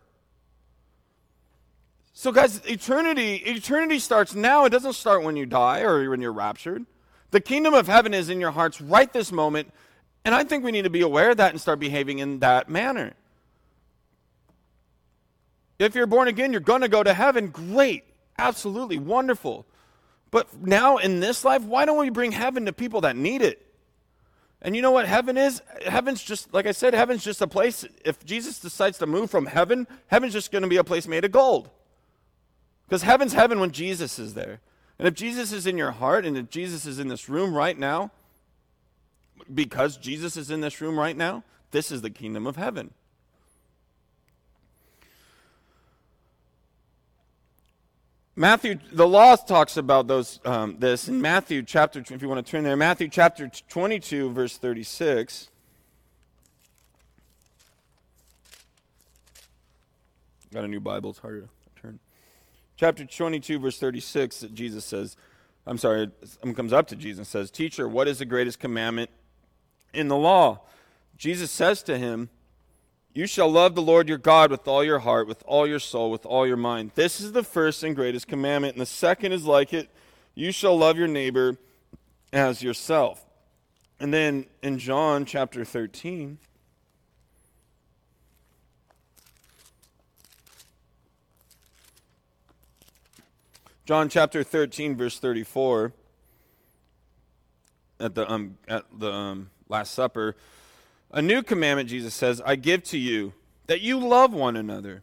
[2.13, 4.65] So, guys, eternity eternity starts now.
[4.65, 6.85] It doesn't start when you die or when you're raptured.
[7.31, 9.71] The kingdom of heaven is in your hearts right this moment,
[10.25, 12.69] and I think we need to be aware of that and start behaving in that
[12.69, 13.13] manner.
[15.79, 17.47] If you're born again, you're going to go to heaven.
[17.47, 18.03] Great.
[18.37, 18.99] Absolutely.
[18.99, 19.65] Wonderful.
[20.29, 23.65] But now in this life, why don't we bring heaven to people that need it?
[24.61, 25.61] And you know what heaven is?
[25.87, 27.83] Heaven's just, like I said, heaven's just a place.
[28.05, 31.25] If Jesus decides to move from heaven, heaven's just going to be a place made
[31.25, 31.69] of gold.
[32.91, 34.59] Because heaven's heaven when Jesus is there.
[34.99, 37.79] And if Jesus is in your heart and if Jesus is in this room right
[37.79, 38.11] now,
[39.53, 42.93] because Jesus is in this room right now, this is the kingdom of heaven.
[48.35, 52.51] Matthew, the law talks about those, um, this in Matthew chapter, if you want to
[52.51, 55.47] turn there, Matthew chapter 22, verse 36.
[60.53, 61.47] Got a new Bible, it's harder.
[62.81, 65.15] Chapter 22, verse 36, Jesus says,
[65.67, 69.11] I'm sorry, someone comes up to Jesus and says, Teacher, what is the greatest commandment
[69.93, 70.61] in the law?
[71.15, 72.31] Jesus says to him,
[73.13, 76.09] you shall love the Lord your God with all your heart, with all your soul,
[76.09, 76.93] with all your mind.
[76.95, 79.87] This is the first and greatest commandment, and the second is like it
[80.33, 81.57] you shall love your neighbor
[82.33, 83.23] as yourself.
[83.99, 86.39] And then in John chapter 13,
[93.85, 95.91] John chapter 13, verse 34,
[97.99, 100.35] at the, um, at the um, Last Supper,
[101.09, 103.33] a new commandment, Jesus says, I give to you,
[103.65, 105.01] that you love one another,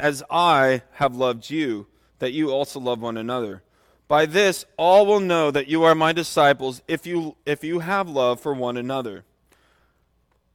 [0.00, 1.86] as I have loved you,
[2.20, 3.62] that you also love one another.
[4.08, 8.08] By this, all will know that you are my disciples if you, if you have
[8.08, 9.24] love for one another.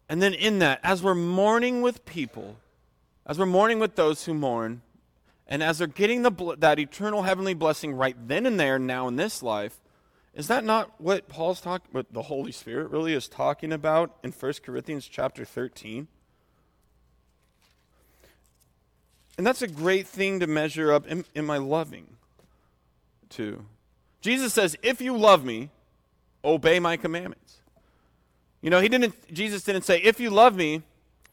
[0.09, 2.57] And then, in that, as we're mourning with people,
[3.27, 4.81] as we're mourning with those who mourn,
[5.49, 9.15] and as they're getting the, that eternal heavenly blessing right then and there, now in
[9.15, 9.81] this life,
[10.35, 14.31] is that not what Paul's talking what the Holy Spirit really is talking about in
[14.31, 16.07] 1 Corinthians chapter 13?
[19.39, 21.09] And that's a great thing to measure up.
[21.09, 22.05] Am, am I loving
[23.29, 23.65] to?
[24.21, 25.71] Jesus says, if you love me,
[26.45, 27.57] obey my commandments.
[28.61, 30.83] You know, he didn't Jesus didn't say, if you love me,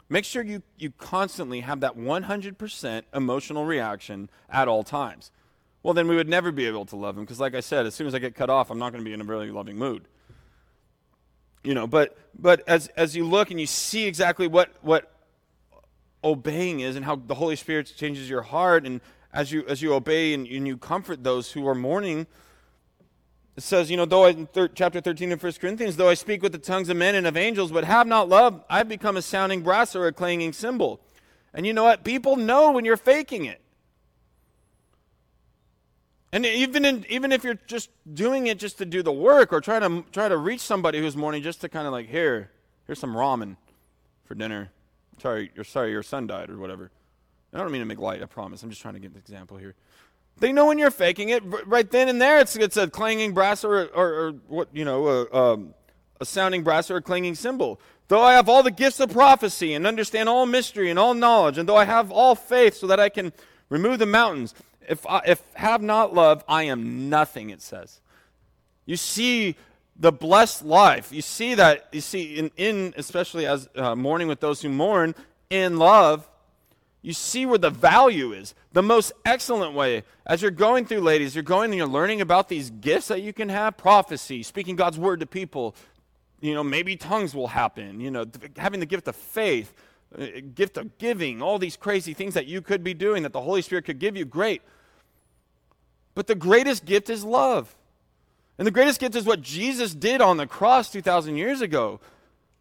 [0.08, 5.30] make sure you, you constantly have that 100% emotional reaction at all times
[5.86, 7.94] well, then we would never be able to love him because, like I said, as
[7.94, 9.76] soon as I get cut off, I'm not going to be in a really loving
[9.76, 10.08] mood.
[11.62, 15.12] You know, but but as as you look and you see exactly what what
[16.24, 19.00] obeying is and how the Holy Spirit changes your heart, and
[19.32, 22.26] as you as you obey and, and you comfort those who are mourning,
[23.56, 26.14] it says, you know, though I, in thir- chapter 13 of 1 Corinthians, though I
[26.14, 29.16] speak with the tongues of men and of angels, but have not love, I've become
[29.16, 31.00] a sounding brass or a clanging cymbal.
[31.54, 32.04] And you know what?
[32.04, 33.62] People know when you're faking it.
[36.32, 39.62] And even in, even if you're just doing it just to do the work or
[39.62, 42.50] trying to try to reach somebody who's mourning just to kind of like here,
[42.86, 43.56] here's some ramen
[44.26, 44.70] for dinner.
[45.22, 46.90] Sorry, you're sorry your son died or whatever.
[47.54, 48.62] I don't mean to make light, I promise.
[48.62, 49.74] I'm just trying to give an example here.
[50.38, 52.38] They know when you're faking it right then and there.
[52.38, 55.74] It's it's a clanging brass or or, or what you know a, um,
[56.20, 57.80] a sounding brass or a clanging cymbal.
[58.08, 61.58] Though I have all the gifts of prophecy and understand all mystery and all knowledge,
[61.58, 63.32] and though I have all faith so that I can
[63.68, 64.54] remove the mountains,
[64.88, 67.50] if I, if have not love, I am nothing.
[67.50, 68.00] It says.
[68.84, 69.56] You see
[69.98, 71.12] the blessed life.
[71.12, 71.88] You see that.
[71.92, 75.14] You see in, in especially as uh, mourning with those who mourn
[75.48, 76.28] in love
[77.06, 78.52] you see where the value is.
[78.72, 82.48] The most excellent way, as you're going through, ladies, you're going and you're learning about
[82.48, 85.76] these gifts that you can have prophecy, speaking God's word to people.
[86.40, 88.24] You know, maybe tongues will happen, you know,
[88.56, 89.72] having the gift of faith,
[90.18, 93.40] uh, gift of giving, all these crazy things that you could be doing that the
[93.40, 94.24] Holy Spirit could give you.
[94.24, 94.60] Great.
[96.16, 97.76] But the greatest gift is love.
[98.58, 102.00] And the greatest gift is what Jesus did on the cross 2,000 years ago.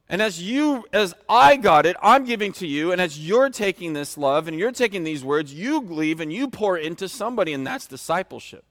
[0.07, 2.91] And as you, as I got it, I'm giving to you.
[2.91, 6.47] And as you're taking this love and you're taking these words, you leave and you
[6.47, 8.63] pour into somebody, and that's discipleship.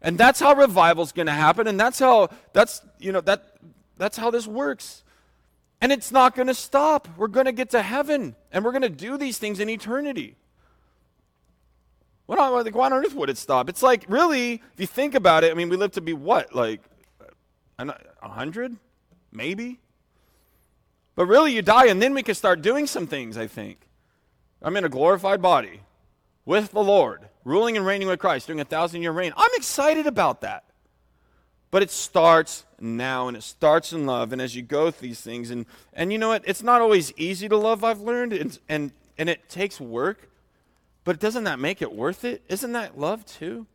[0.00, 1.66] And that's how revival's going to happen.
[1.66, 3.56] And that's how, that's, you know, that,
[3.96, 5.02] that's how this works.
[5.80, 7.08] And it's not going to stop.
[7.16, 10.36] We're going to get to heaven and we're going to do these things in eternity.
[12.26, 13.68] What on, like, why on earth would it stop?
[13.68, 16.54] It's like, really, if you think about it, I mean, we live to be what?
[16.54, 16.82] Like,
[17.78, 18.76] a 100?
[19.32, 19.78] Maybe?
[21.18, 23.88] But really, you die, and then we can start doing some things, I think.
[24.62, 25.80] I'm in a glorified body
[26.44, 29.32] with the Lord, ruling and reigning with Christ, doing a thousand year reign.
[29.36, 30.62] I'm excited about that.
[31.72, 34.32] But it starts now, and it starts in love.
[34.32, 36.44] And as you go through these things, and, and you know what?
[36.46, 40.30] It's not always easy to love, I've learned, and, and, and it takes work.
[41.02, 42.42] But doesn't that make it worth it?
[42.48, 43.66] Isn't that love too?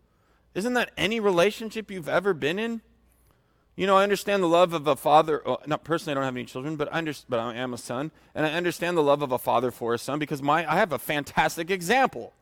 [0.55, 2.79] Isn't that any relationship you've ever been in?
[3.75, 5.41] You know, I understand the love of a father.
[5.43, 7.77] Well, not personally, I don't have any children, but I, under, but I am a
[7.77, 10.75] son, and I understand the love of a father for a son because my I
[10.75, 12.33] have a fantastic example.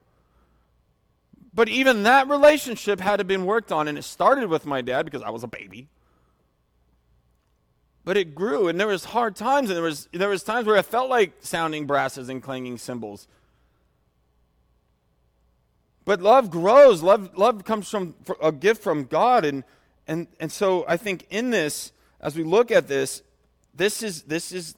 [1.53, 5.03] But even that relationship had to been worked on, and it started with my dad
[5.03, 5.87] because I was a baby.
[8.03, 10.77] But it grew, and there was hard times, and there was there was times where
[10.77, 13.27] I felt like sounding brasses and clanging cymbals.
[16.03, 17.01] But love grows.
[17.01, 19.63] Love love comes from a gift from God, and
[20.07, 23.23] and, and so I think in this, as we look at this,
[23.73, 24.75] this is, this is,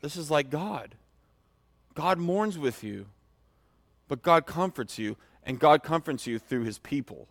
[0.00, 0.94] this is like God.
[1.94, 3.06] God mourns with you,
[4.06, 7.28] but God comforts you, and God comforts you through his people.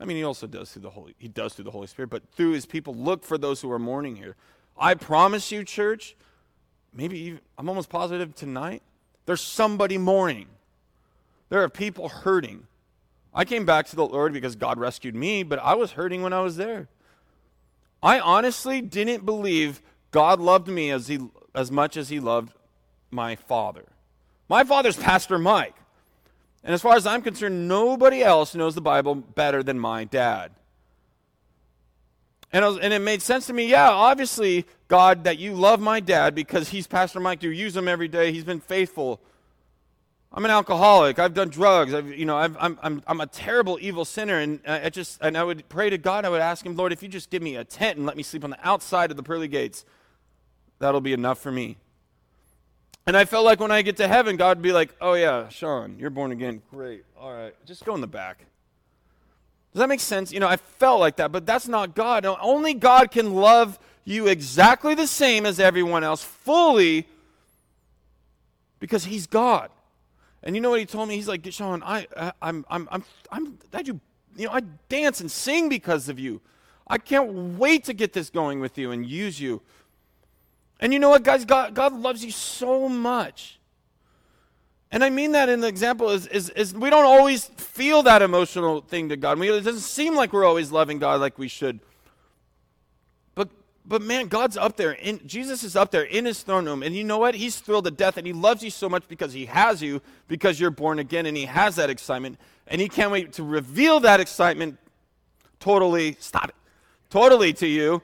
[0.00, 2.22] I mean, he also does through the Holy, he does through the Holy Spirit, but
[2.32, 4.36] through his people, look for those who are mourning here.
[4.76, 6.16] I promise you, church,
[6.92, 8.82] maybe even, I'm almost positive tonight,
[9.26, 10.48] there's somebody mourning.
[11.48, 12.66] There are people hurting.
[13.34, 16.32] I came back to the Lord because God rescued me, but I was hurting when
[16.32, 16.88] I was there.
[18.02, 21.18] I honestly didn't believe God loved me as, he,
[21.54, 22.52] as much as he loved
[23.10, 23.84] my father.
[24.48, 25.74] My father's Pastor Mike.
[26.62, 30.52] And as far as I'm concerned, nobody else knows the Bible better than my dad.
[32.52, 35.98] And, was, and it made sense to me, yeah, obviously, God, that you love my
[35.98, 37.42] dad because he's Pastor Mike.
[37.42, 38.32] You use him every day.
[38.32, 39.20] He's been faithful.
[40.36, 41.20] I'm an alcoholic.
[41.20, 41.94] I've done drugs.
[41.94, 44.40] I've, you know, i am I'm, I'm, I'm a terrible, evil sinner.
[44.40, 46.24] And uh, I just, and I would pray to God.
[46.24, 48.24] I would ask him, Lord, if you just give me a tent and let me
[48.24, 49.84] sleep on the outside of the pearly gates,
[50.80, 51.76] that'll be enough for me.
[53.06, 55.48] And I felt like when I get to heaven, God would be like, oh, yeah,
[55.50, 56.62] Sean, you're born again.
[56.68, 57.04] Great.
[57.16, 57.54] All right.
[57.64, 58.38] Just go in the back.
[59.72, 60.32] Does that make sense?
[60.32, 62.26] You know, I felt like that, but that's not God.
[62.26, 67.06] Only God can love you exactly the same as everyone else, fully,
[68.80, 69.70] because He's God.
[70.44, 71.16] And you know what he told me?
[71.16, 72.06] He's like, Sean, I,
[72.40, 73.98] I'm, I'm, I'm, I'm, I do,
[74.36, 76.42] you know, I dance and sing because of you.
[76.86, 79.62] I can't wait to get this going with you and use you.
[80.80, 81.46] And you know what, guys?
[81.46, 83.58] God, God loves you so much.
[84.92, 88.20] And I mean that in the example is, is, is we don't always feel that
[88.20, 89.38] emotional thing to God.
[89.38, 91.80] We, it doesn't seem like we're always loving God like we should
[93.86, 94.92] but man, God's up there.
[94.92, 96.82] In, Jesus is up there in his throne room.
[96.82, 97.34] And you know what?
[97.34, 100.58] He's thrilled to death and he loves you so much because he has you, because
[100.58, 102.38] you're born again, and he has that excitement.
[102.66, 104.78] And he can't wait to reveal that excitement
[105.60, 106.54] totally, stop it,
[107.10, 108.02] totally to you.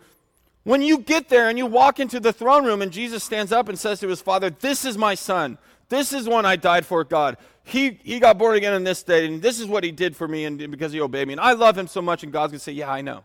[0.64, 3.68] When you get there and you walk into the throne room and Jesus stands up
[3.68, 5.57] and says to his father, This is my son.
[5.88, 7.38] This is one I died for, God.
[7.64, 10.28] He, he got born again on this day, and this is what he did for
[10.28, 11.34] me and because he obeyed me.
[11.34, 13.24] And I love him so much, and God's going to say, Yeah, I know.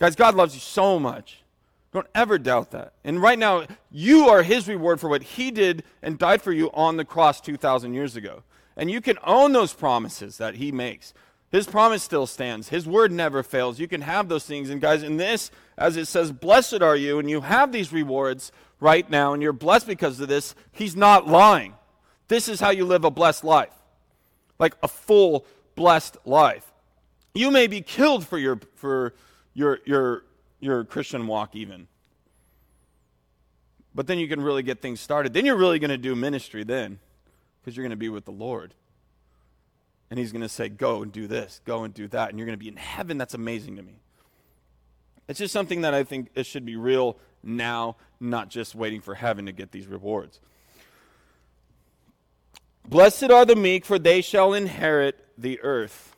[0.00, 1.42] Guys, God loves you so much.
[1.92, 2.94] Don't ever doubt that.
[3.04, 6.70] And right now, you are His reward for what He did and died for you
[6.72, 8.42] on the cross 2,000 years ago.
[8.76, 11.12] And you can own those promises that He makes.
[11.52, 12.68] His promise still stands.
[12.68, 13.78] His word never fails.
[13.78, 14.70] You can have those things.
[14.70, 18.52] And guys, in this, as it says, blessed are you, and you have these rewards
[18.78, 21.74] right now, and you're blessed because of this, he's not lying.
[22.28, 23.74] This is how you live a blessed life.
[24.58, 25.44] Like a full
[25.74, 26.72] blessed life.
[27.34, 29.14] You may be killed for your for
[29.54, 30.24] your your
[30.60, 31.88] your Christian walk even.
[33.94, 35.34] But then you can really get things started.
[35.34, 37.00] Then you're really going to do ministry then
[37.60, 38.74] because you're going to be with the Lord.
[40.10, 42.30] And he's going to say, Go and do this, go and do that.
[42.30, 43.18] And you're going to be in heaven.
[43.18, 44.00] That's amazing to me.
[45.28, 49.14] It's just something that I think it should be real now, not just waiting for
[49.14, 50.40] heaven to get these rewards.
[52.88, 56.09] Blessed are the meek, for they shall inherit the earth.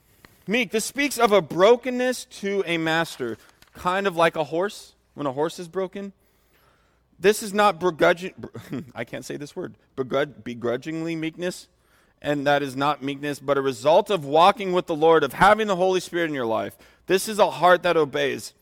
[0.46, 3.38] Meek, this speaks of a brokenness to a master,
[3.74, 6.12] kind of like a horse when a horse is broken.
[7.18, 8.34] This is not begrudging,
[8.94, 11.68] I can't say this word, begrudgingly meekness
[12.22, 15.66] and that is not meekness, but a result of walking with the Lord, of having
[15.66, 16.78] the Holy Spirit in your life.
[17.06, 18.54] This is a heart that obeys.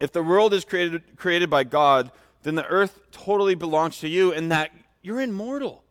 [0.00, 2.10] If the world is created, created by God,
[2.42, 5.84] then the earth totally belongs to you, and that you're immortal.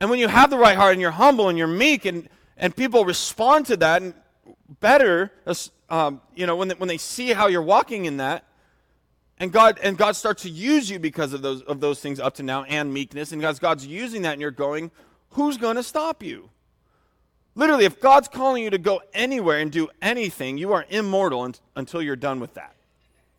[0.00, 2.74] And when you have the right heart and you're humble and you're meek, and, and
[2.74, 4.14] people respond to that and
[4.80, 5.32] better,
[5.88, 8.44] um, you know, when they, when they see how you're walking in that,
[9.38, 12.34] and God and God starts to use you because of those of those things up
[12.34, 14.90] to now and meekness, and God's God's using that, and you're going,
[15.30, 16.50] who's going to stop you?
[17.56, 22.02] Literally, if God's calling you to go anywhere and do anything, you are immortal until
[22.02, 22.74] you're done with that.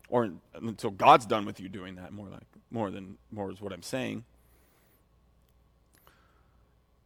[0.08, 3.72] Or until God's done with you doing that, more like more than more is what
[3.72, 4.24] I'm saying.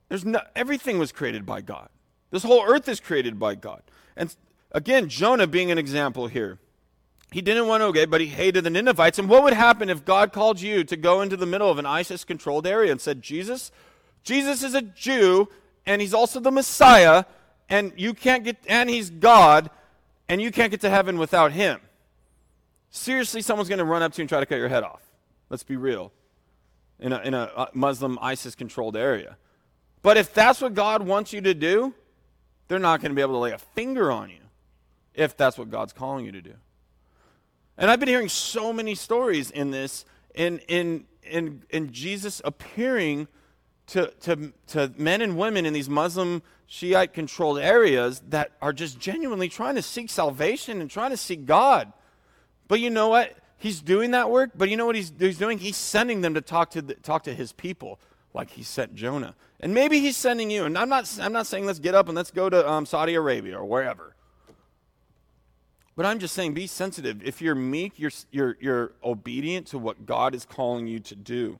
[0.08, 1.88] There's no, everything was created by God.
[2.30, 3.82] This whole earth is created by God.
[4.16, 4.34] And
[4.72, 6.58] again, Jonah being an example here.
[7.32, 9.18] He didn't want to obey, but he hated the Ninevites.
[9.18, 11.86] And what would happen if God called you to go into the middle of an
[11.86, 13.70] ISIS controlled area and said, Jesus,
[14.24, 15.48] Jesus is a Jew,
[15.86, 17.24] and he's also the Messiah,
[17.68, 19.70] and you can't get, and he's God,
[20.28, 21.80] and you can't get to heaven without him.
[22.90, 25.02] Seriously, someone's going to run up to you and try to cut your head off.
[25.48, 26.12] Let's be real.
[26.98, 29.36] In a, in a uh, Muslim ISIS controlled area.
[30.02, 31.94] But if that's what God wants you to do,
[32.70, 34.38] they're not going to be able to lay a finger on you
[35.12, 36.54] if that's what God's calling you to do.
[37.76, 40.04] And I've been hearing so many stories in this,
[40.36, 43.26] in, in, in, in Jesus appearing
[43.88, 49.00] to, to, to men and women in these Muslim Shiite controlled areas that are just
[49.00, 51.92] genuinely trying to seek salvation and trying to seek God.
[52.68, 53.36] But you know what?
[53.58, 55.58] He's doing that work, but you know what he's, he's doing?
[55.58, 57.98] He's sending them to talk to, the, talk to his people
[58.32, 59.34] like he sent Jonah.
[59.60, 60.64] And maybe he's sending you.
[60.64, 63.14] And I'm not, I'm not saying let's get up and let's go to um, Saudi
[63.14, 64.14] Arabia or wherever.
[65.96, 67.22] But I'm just saying be sensitive.
[67.22, 71.58] If you're meek, you're, you're, you're obedient to what God is calling you to do.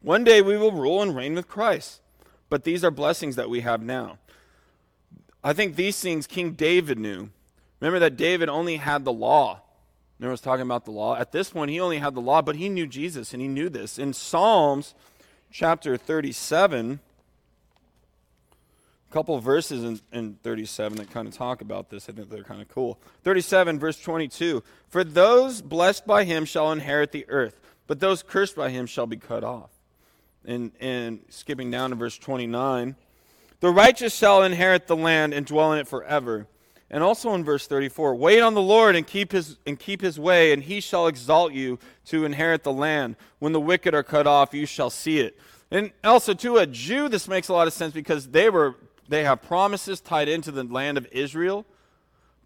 [0.00, 2.00] One day we will rule and reign with Christ.
[2.48, 4.18] But these are blessings that we have now.
[5.42, 7.30] I think these things King David knew.
[7.80, 9.60] Remember that David only had the law.
[10.18, 11.16] Remember I was talking about the law?
[11.16, 13.68] At this point, he only had the law, but he knew Jesus, and he knew
[13.68, 13.98] this.
[13.98, 14.94] In Psalms
[15.50, 17.00] chapter 37,
[19.08, 22.08] a couple verses in, in 37 that kind of talk about this.
[22.08, 22.98] I think they're kind of cool.
[23.24, 28.56] 37, verse 22 For those blessed by him shall inherit the earth, but those cursed
[28.56, 29.70] by him shall be cut off
[30.44, 32.96] and, and skipping down to verse 29.
[33.60, 36.46] The righteous shall inherit the land and dwell in it forever.
[36.94, 40.16] And also in verse 34, wait on the Lord and keep his and keep his
[40.16, 43.16] way, and he shall exalt you to inherit the land.
[43.40, 45.36] When the wicked are cut off, you shall see it.
[45.72, 48.76] And also to a Jew, this makes a lot of sense because they were
[49.08, 51.66] they have promises tied into the land of Israel.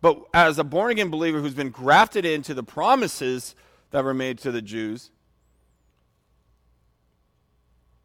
[0.01, 3.55] But as a born again believer who's been grafted into the promises
[3.91, 5.11] that were made to the Jews,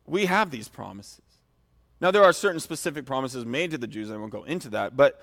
[0.05, 1.21] we have these promises.
[2.01, 4.11] Now, there are certain specific promises made to the Jews.
[4.11, 4.97] I won't go into that.
[4.97, 5.21] But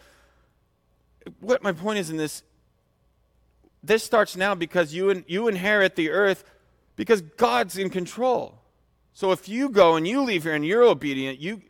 [1.41, 2.43] what my point is in this
[3.83, 6.45] this starts now because you, you inherit the earth
[6.97, 8.59] because God's in control.
[9.13, 11.63] So if you go and you leave here and you're obedient, you,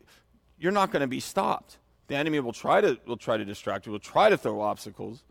[0.58, 1.78] you're not going to be stopped.
[2.08, 5.22] The enemy will try to, will try to distract you, will try to throw obstacles.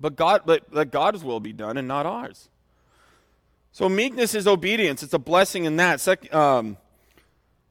[0.00, 2.48] But God, let, let God's will be done and not ours.
[3.70, 5.02] So meekness is obedience.
[5.02, 6.00] It's a blessing in that.
[6.00, 6.76] Sec- um,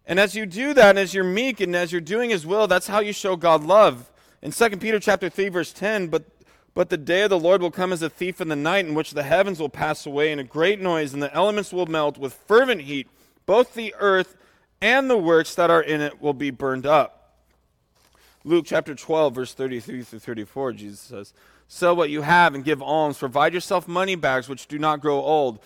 [0.06, 2.88] and as you do that, as you're meek and as you're doing His will, that's
[2.88, 4.10] how you show God love.
[4.44, 6.26] In 2 Peter chapter 3, verse 10, but,
[6.74, 8.94] but the day of the Lord will come as a thief in the night, in
[8.94, 12.18] which the heavens will pass away in a great noise, and the elements will melt
[12.18, 13.08] with fervent heat.
[13.46, 14.36] Both the earth
[14.82, 17.38] and the works that are in it will be burned up.
[18.44, 21.34] Luke chapter 12, verse 33 through 34, Jesus says,
[21.70, 23.18] Sell what you have and give alms.
[23.20, 25.60] Provide yourself money bags which do not grow old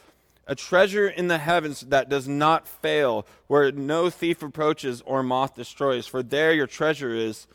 [0.48, 5.56] a treasure in the heavens that does not fail, where no thief approaches or moth
[5.56, 6.08] destroys.
[6.08, 7.48] For there your treasure is,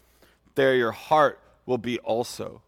[0.54, 2.62] there your heart will be also.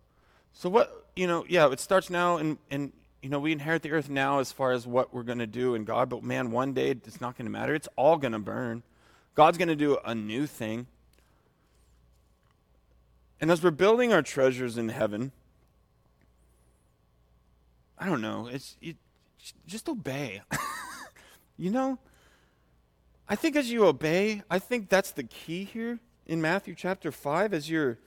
[0.52, 3.90] So, what, you know, yeah, it starts now, and, and you know, we inherit the
[3.90, 6.90] earth now as far as what we're to do in God, but man, one day
[6.90, 7.74] it's not to matter.
[7.74, 8.82] It's all to burn.
[9.34, 10.86] God's to do a new thing.
[13.40, 15.32] And as we're building our treasures in heaven,
[17.98, 18.96] I don't know, it's, it,
[19.66, 20.42] just obey.
[21.56, 21.98] you know?
[23.28, 27.54] I think as you obey, I think that's the key here in Matthew chapter 5
[27.54, 27.98] as you're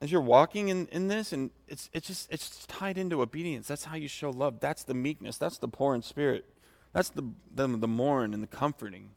[0.00, 3.66] as you're walking in, in this and it's it's just it's tied into obedience.
[3.66, 4.60] That's how you show love.
[4.60, 5.38] That's the meekness.
[5.38, 6.44] That's the poor in spirit.
[6.92, 7.24] That's the
[7.54, 9.10] the, the mourn and the comforting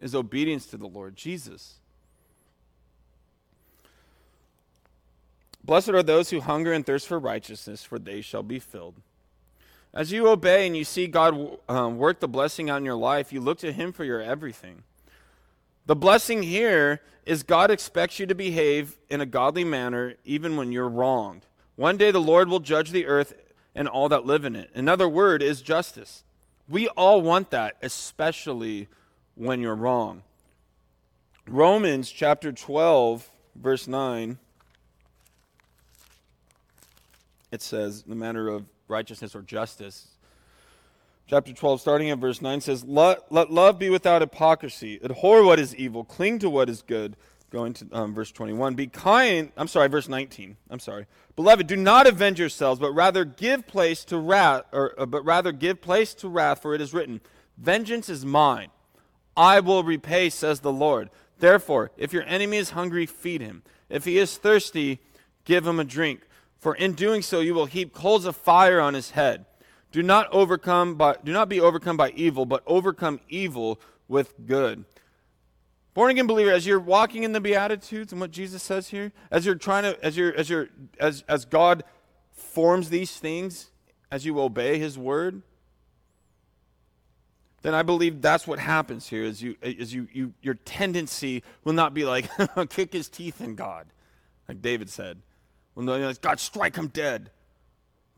[0.00, 1.76] is obedience to the Lord Jesus.
[5.64, 8.96] Blessed are those who hunger and thirst for righteousness, for they shall be filled.
[9.94, 13.40] As you obey and you see God um, work the blessing on your life, you
[13.40, 14.82] look to Him for your everything.
[15.86, 20.72] The blessing here is God expects you to behave in a godly manner even when
[20.72, 21.46] you're wronged.
[21.76, 23.34] One day the Lord will judge the earth
[23.74, 24.70] and all that live in it.
[24.74, 26.24] Another word is justice.
[26.68, 28.88] We all want that, especially
[29.34, 30.22] when you're wrong.
[31.48, 34.38] Romans chapter 12, verse 9,
[37.50, 40.08] it says, the matter of righteousness or justice.
[41.26, 45.00] Chapter 12, starting at verse 9, says, Let, let love be without hypocrisy.
[45.02, 46.04] Abhor what is evil.
[46.04, 47.16] Cling to what is good.
[47.50, 48.74] Going to um, verse 21.
[48.74, 49.52] Be kind.
[49.56, 50.56] I'm sorry, verse 19.
[50.70, 51.06] I'm sorry.
[51.36, 55.52] Beloved, do not avenge yourselves, but rather give place to wrath, or, uh, but rather
[55.52, 57.20] give place to wrath, for it is written,
[57.58, 58.68] Vengeance is mine.
[59.36, 61.10] I will repay, says the Lord.
[61.38, 63.62] Therefore, if your enemy is hungry, feed him.
[63.88, 65.00] If he is thirsty,
[65.44, 66.22] give him a drink
[66.62, 69.44] for in doing so you will heap coals of fire on his head.
[69.92, 73.78] Do not overcome by do not be overcome by evil, but overcome evil
[74.08, 74.84] with good.
[75.94, 79.44] Born again believer, as you're walking in the Beatitudes and what Jesus says here, as
[79.44, 80.68] you're trying to, as you're, as you're,
[80.98, 81.84] as as God
[82.30, 83.70] forms these things,
[84.10, 85.42] as you obey His word,
[87.62, 89.22] then I believe that's what happens here.
[89.22, 92.28] Is you, is you, you, your tendency will not be like
[92.70, 93.86] kick his teeth in God,
[94.48, 95.22] like David said.
[95.74, 97.30] When God, strike him dead.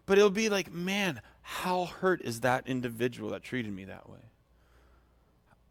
[0.07, 4.19] But it'll be like, man, how hurt is that individual that treated me that way?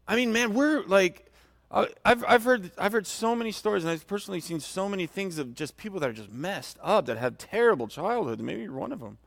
[0.06, 1.32] I mean, man, we're like,
[1.70, 5.36] I've, I've, heard, I've heard so many stories, and I've personally seen so many things
[5.36, 8.40] of just people that are just messed up, that have terrible childhood.
[8.40, 9.18] Maybe you're one of them.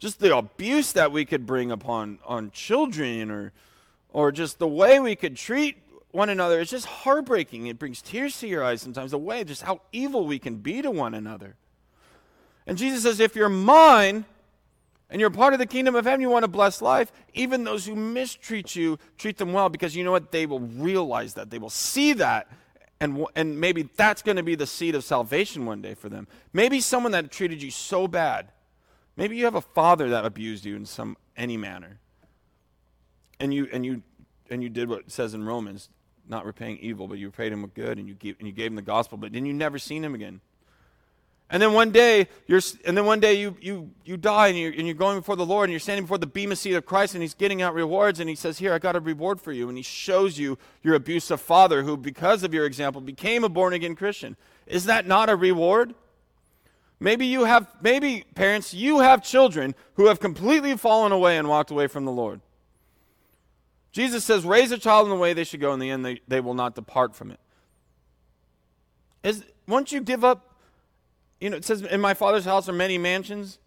[0.00, 3.52] Just the abuse that we could bring upon on children, or,
[4.12, 5.76] or just the way we could treat
[6.10, 6.60] one another.
[6.60, 7.68] It's just heartbreaking.
[7.68, 10.82] It brings tears to your eyes sometimes, the way just how evil we can be
[10.82, 11.54] to one another.
[12.66, 14.24] And Jesus says, if you're mine
[15.14, 17.86] and you're part of the kingdom of heaven, you want a blessed life, even those
[17.86, 20.32] who mistreat you, treat them well because you know what?
[20.32, 21.50] They will realize that.
[21.50, 22.50] They will see that.
[22.98, 26.26] And, and maybe that's going to be the seed of salvation one day for them.
[26.52, 28.48] Maybe someone that treated you so bad.
[29.16, 32.00] Maybe you have a father that abused you in some any manner.
[33.38, 34.02] And you and you
[34.50, 35.90] and you did what it says in Romans
[36.28, 38.66] not repaying evil, but you repaid him with good, and you gave, and you gave
[38.66, 40.40] him the gospel, but then you never seen him again.
[41.54, 44.72] And then one day, you're, and then one day you, you, you die and you're,
[44.72, 47.14] and you're going before the Lord and you're standing before the bema seat of Christ
[47.14, 49.68] and he's getting out rewards and he says, here, I got a reward for you.
[49.68, 53.94] And he shows you your abusive father who, because of your example, became a born-again
[53.94, 54.36] Christian.
[54.66, 55.94] Is that not a reward?
[56.98, 61.70] Maybe you have, maybe parents, you have children who have completely fallen away and walked
[61.70, 62.40] away from the Lord.
[63.92, 66.20] Jesus says, raise a child in the way they should go, in the end, they,
[66.26, 67.38] they will not depart from it.
[69.22, 70.50] Is, once you give up,
[71.44, 73.58] you know, it says, in my father's house are many mansions.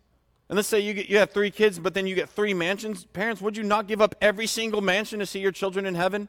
[0.49, 3.05] And let's say you, get, you have three kids, but then you get three mansions.
[3.05, 6.27] Parents, would you not give up every single mansion to see your children in heaven?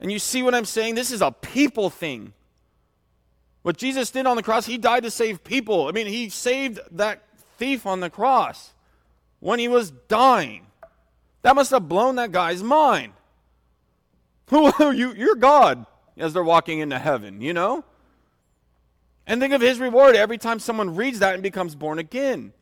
[0.00, 0.96] And you see what I'm saying?
[0.96, 2.32] This is a people thing.
[3.62, 5.86] What Jesus did on the cross, he died to save people.
[5.86, 7.22] I mean, he saved that
[7.58, 8.72] thief on the cross
[9.38, 10.66] when he was dying.
[11.42, 13.12] That must have blown that guy's mind.
[14.50, 15.14] Who you?
[15.14, 15.86] You're God
[16.16, 17.84] as they're walking into heaven, you know?
[19.28, 22.54] And think of his reward every time someone reads that and becomes born again.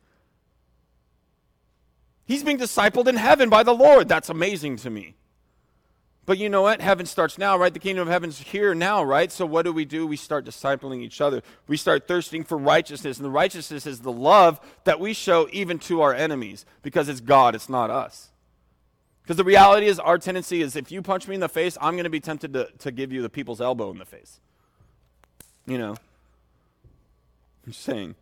[2.27, 4.09] He's being discipled in heaven by the Lord.
[4.09, 5.15] That's amazing to me.
[6.27, 6.81] But you know what?
[6.81, 7.73] Heaven starts now, right?
[7.73, 9.31] The kingdom of heaven's here now, right?
[9.31, 10.09] So what do we do?
[10.09, 11.41] We start discipling each other.
[11.69, 13.17] We start thirsting for righteousness.
[13.17, 17.21] And the righteousness is the love that we show even to our enemies because it's
[17.21, 18.31] God, it's not us.
[19.23, 21.95] Because the reality is, our tendency is if you punch me in the face, I'm
[21.95, 24.41] going to be tempted to, to give you the people's elbow in the face.
[25.65, 25.97] You know?
[27.67, 28.15] I'm saying.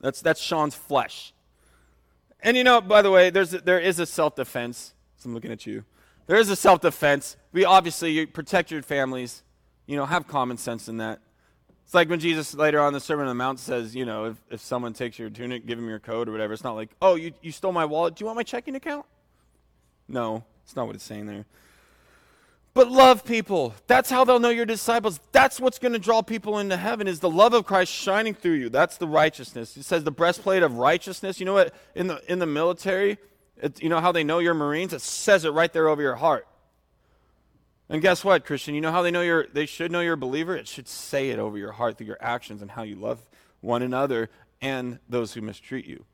[0.00, 1.32] That's, that's Sean's flesh.
[2.42, 4.94] And you know, by the way, there's there is a self defense.
[5.16, 5.84] So I'm looking at you.
[6.26, 7.36] There is a self defense.
[7.52, 9.42] We obviously you protect your families.
[9.86, 11.20] You know, have common sense in that.
[11.84, 14.36] It's like when Jesus later on the Sermon on the Mount says, you know, if,
[14.48, 16.52] if someone takes your tunic, give him your coat or whatever.
[16.52, 18.14] It's not like, oh, you, you stole my wallet.
[18.14, 19.04] Do you want my checking account?
[20.06, 21.46] No, it's not what it's saying there.
[22.72, 23.74] But love people.
[23.88, 25.18] That's how they'll know you're disciples.
[25.32, 28.54] That's what's going to draw people into heaven is the love of Christ shining through
[28.54, 28.68] you.
[28.68, 29.76] That's the righteousness.
[29.76, 31.40] It says the breastplate of righteousness.
[31.40, 31.74] You know what?
[31.96, 33.18] In the in the military,
[33.56, 34.92] it, you know how they know you're Marines?
[34.92, 36.46] It says it right there over your heart.
[37.88, 38.76] And guess what, Christian?
[38.76, 40.56] You know how they know you're they should know you're a believer?
[40.56, 43.18] It should say it over your heart through your actions and how you love
[43.60, 46.04] one another and those who mistreat you.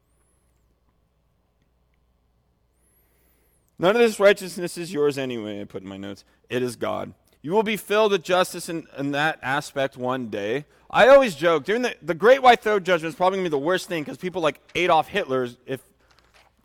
[3.79, 6.25] None of this righteousness is yours anyway, I put in my notes.
[6.49, 7.13] It is God.
[7.43, 10.65] You will be filled with justice in, in that aspect one day.
[10.91, 13.61] I always joke, during the, the Great White Throne Judgment is probably going to be
[13.61, 15.81] the worst thing because people like Adolf Hitler, if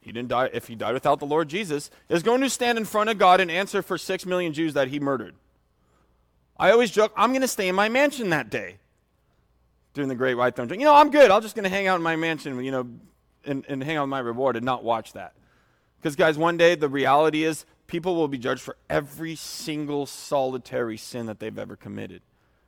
[0.01, 2.86] he didn't die if he died without the Lord Jesus, is going to stand in
[2.86, 5.36] front of God and answer for six million Jews that he murdered.
[6.57, 8.78] I always joke, I'm going to stay in my mansion that day
[9.93, 10.68] during the Great White Throne.
[10.68, 10.82] Judgment.
[10.82, 11.30] You know, I'm good.
[11.30, 12.88] I'm just going to hang out in my mansion, you know,
[13.45, 15.34] and, and hang out with my reward and not watch that.
[16.02, 20.97] Because, guys, one day the reality is people will be judged for every single solitary
[20.97, 22.24] sin that they've ever committed.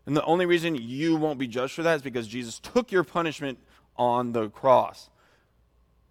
[0.06, 3.04] And the only reason you won't be judged for that is because Jesus took your
[3.04, 3.58] punishment
[3.98, 5.10] on the cross.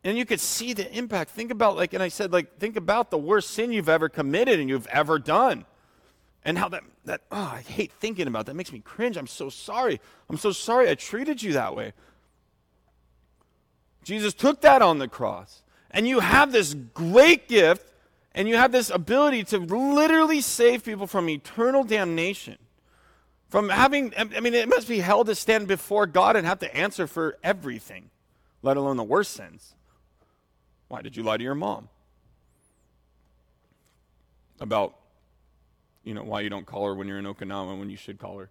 [0.02, 1.30] And you could see the impact.
[1.30, 4.58] Think about like and i said like think about the worst sin you've ever committed
[4.58, 5.64] and you've ever done.
[6.44, 8.56] And how that that oh i hate thinking about that.
[8.56, 9.16] Makes me cringe.
[9.16, 10.00] I'm so sorry.
[10.28, 11.92] I'm so sorry i treated you that way.
[14.02, 15.61] Jesus took that on the cross
[15.92, 17.92] and you have this great gift
[18.34, 22.58] and you have this ability to literally save people from eternal damnation
[23.48, 26.76] from having i mean it must be hell to stand before god and have to
[26.76, 28.10] answer for everything
[28.62, 29.74] let alone the worst sins
[30.92, 31.88] why did you lie to your mom?
[34.60, 34.94] About,
[36.04, 38.36] you know, why you don't call her when you're in Okinawa when you should call
[38.40, 38.50] her.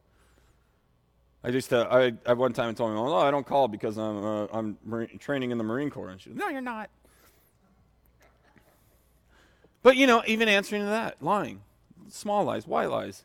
[1.43, 4.25] I just, uh, I at one time told me, oh, I don't call because I'm,
[4.25, 6.09] uh, I'm marine, training in the Marine Corps.
[6.09, 6.89] And she no, you're not.
[9.83, 11.61] But, you know, even answering to that, lying,
[12.09, 13.23] small lies, white lies,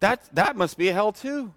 [0.00, 1.52] that, that must be hell too.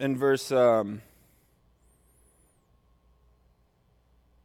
[0.00, 1.00] In verse, um,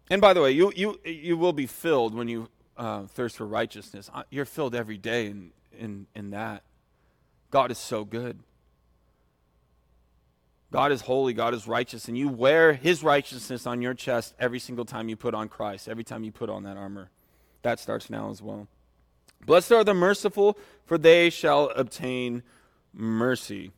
[0.09, 3.45] And by the way, you, you, you will be filled when you uh, thirst for
[3.45, 4.09] righteousness.
[4.30, 6.63] You're filled every day in, in, in that.
[7.51, 8.39] God is so good.
[10.72, 14.59] God is holy, God is righteous, and you wear his righteousness on your chest every
[14.59, 17.09] single time you put on Christ, every time you put on that armor.
[17.63, 18.67] That starts now as well.
[19.45, 22.43] Blessed are the merciful, for they shall obtain
[22.93, 23.72] mercy.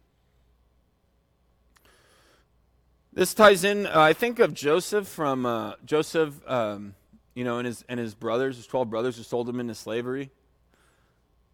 [3.13, 3.87] This ties in.
[3.87, 6.95] Uh, I think of Joseph from uh, Joseph, um,
[7.33, 10.29] you know, and his and his brothers, his twelve brothers, who sold him into slavery.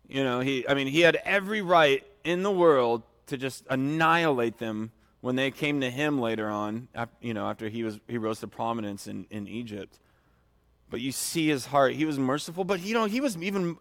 [0.07, 0.67] You know, he.
[0.67, 4.91] I mean, he had every right in the world to just annihilate them
[5.27, 6.87] when they came to him later on.
[7.19, 9.99] You know, after he was he rose to prominence in in Egypt.
[10.89, 11.95] But you see his heart.
[11.95, 13.75] He was merciful, but you know, he was even.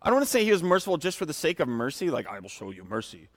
[0.00, 2.26] I don't want to say he was merciful just for the sake of mercy, like
[2.26, 3.28] I will show you mercy.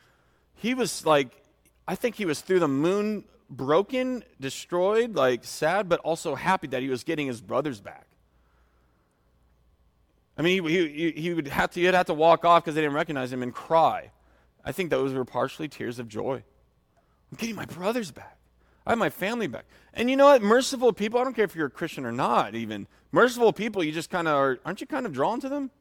[0.55, 1.43] He was like,
[1.85, 6.81] I think he was through the moon broken, destroyed, like sad, but also happy that
[6.81, 8.07] he was getting his brothers back.
[10.37, 12.81] I mean, he, he, he would have to, he'd have to walk off because they
[12.81, 14.11] didn't recognize him and cry.
[14.63, 16.43] I think those were partially tears of joy.
[17.33, 18.37] I'm getting my brothers back.
[18.85, 19.65] I have my family back.
[19.95, 20.43] And you know what?
[20.43, 22.85] Merciful people, I don't care if you're a Christian or not, even.
[23.11, 25.71] Merciful people, you just kind of are, aren't you kind of drawn to them?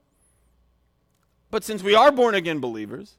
[1.50, 3.18] But since we are born again believers,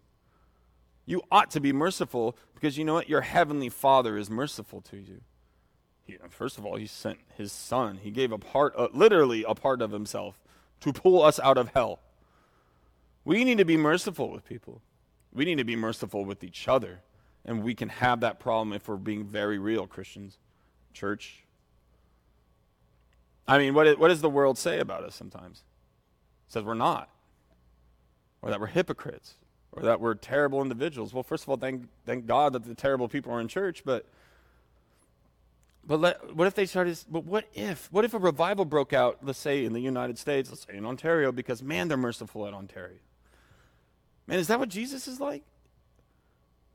[1.05, 3.07] you ought to be merciful because you know what?
[3.07, 5.21] Your heavenly Father is merciful to you.
[6.29, 7.99] First of all, He sent His Son.
[8.01, 10.39] He gave a part, uh, literally a part of Himself,
[10.79, 11.99] to pull us out of hell.
[13.25, 14.81] We need to be merciful with people.
[15.31, 17.01] We need to be merciful with each other.
[17.45, 20.37] And we can have that problem if we're being very real, Christians,
[20.93, 21.43] church.
[23.47, 25.63] I mean, what, what does the world say about us sometimes?
[26.47, 27.09] It says we're not,
[28.41, 29.33] or that we're hypocrites,
[29.73, 31.13] or that we're terrible individuals.
[31.13, 34.05] Well, first of all, thank, thank God that the terrible people are in church, but
[35.85, 36.97] but let, what if they started?
[37.09, 37.91] But what if?
[37.91, 39.19] What if a revival broke out?
[39.21, 42.53] Let's say in the United States, let's say in Ontario, because man, they're merciful at
[42.53, 42.99] Ontario.
[44.25, 45.43] Man, is that what Jesus is like?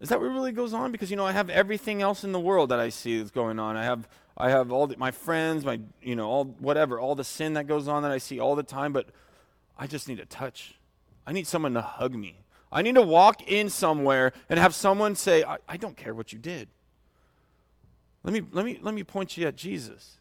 [0.01, 0.93] Is that what really goes on?
[0.93, 3.59] Because you know, I have everything else in the world that I see that's going
[3.59, 3.77] on.
[3.77, 7.25] I have, I have all the, my friends, my, you know, all whatever, all the
[7.25, 8.93] sin that goes on that I see all the time.
[8.93, 9.07] But
[9.77, 10.75] I just need a touch.
[11.27, 12.37] I need someone to hug me.
[12.71, 16.33] I need to walk in somewhere and have someone say, I, I don't care what
[16.33, 16.69] you did.
[18.23, 20.19] Let me, let me, let me point you at Jesus.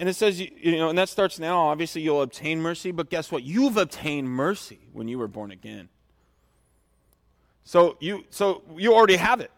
[0.00, 1.58] And, it says, you, you know, and that starts now.
[1.68, 3.42] Obviously, you'll obtain mercy, but guess what?
[3.42, 5.88] You've obtained mercy when you were born again.
[7.64, 9.50] So you, so you already have it.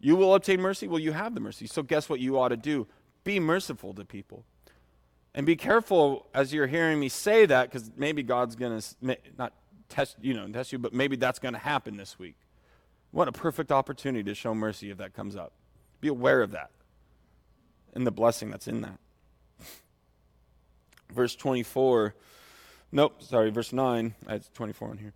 [0.00, 0.88] You will obtain mercy.
[0.88, 1.66] Well, you have the mercy.
[1.66, 2.86] So guess what you ought to do?
[3.24, 4.44] Be merciful to people.
[5.34, 9.52] And be careful as you're hearing me say that, because maybe God's going to not
[9.88, 12.36] test you know test you, but maybe that's going to happen this week.
[13.10, 15.52] What a perfect opportunity to show mercy if that comes up.
[16.00, 16.70] Be aware of that
[17.94, 18.98] and the blessing that's in that.
[21.12, 22.14] Verse 24.
[22.92, 24.14] Nope, sorry, verse 9.
[24.26, 25.12] I had 24 on here.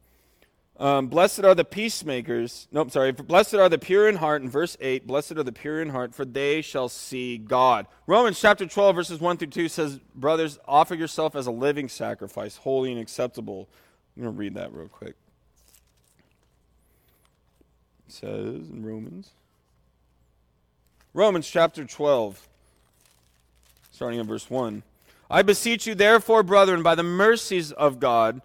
[0.81, 2.67] Um, blessed are the peacemakers.
[2.73, 3.13] Nope, sorry.
[3.13, 4.41] Blessed are the pure in heart.
[4.41, 7.87] In verse 8, blessed are the pure in heart, for they shall see God.
[8.07, 12.57] Romans chapter 12, verses 1 through 2 says, Brothers, offer yourself as a living sacrifice,
[12.57, 13.69] holy and acceptable.
[14.17, 15.17] I'm going to read that real quick.
[18.09, 19.33] It says in Romans.
[21.13, 22.49] Romans chapter 12,
[23.91, 24.83] starting in verse 1.
[25.31, 28.43] I beseech you, therefore, brethren, by the mercies of God,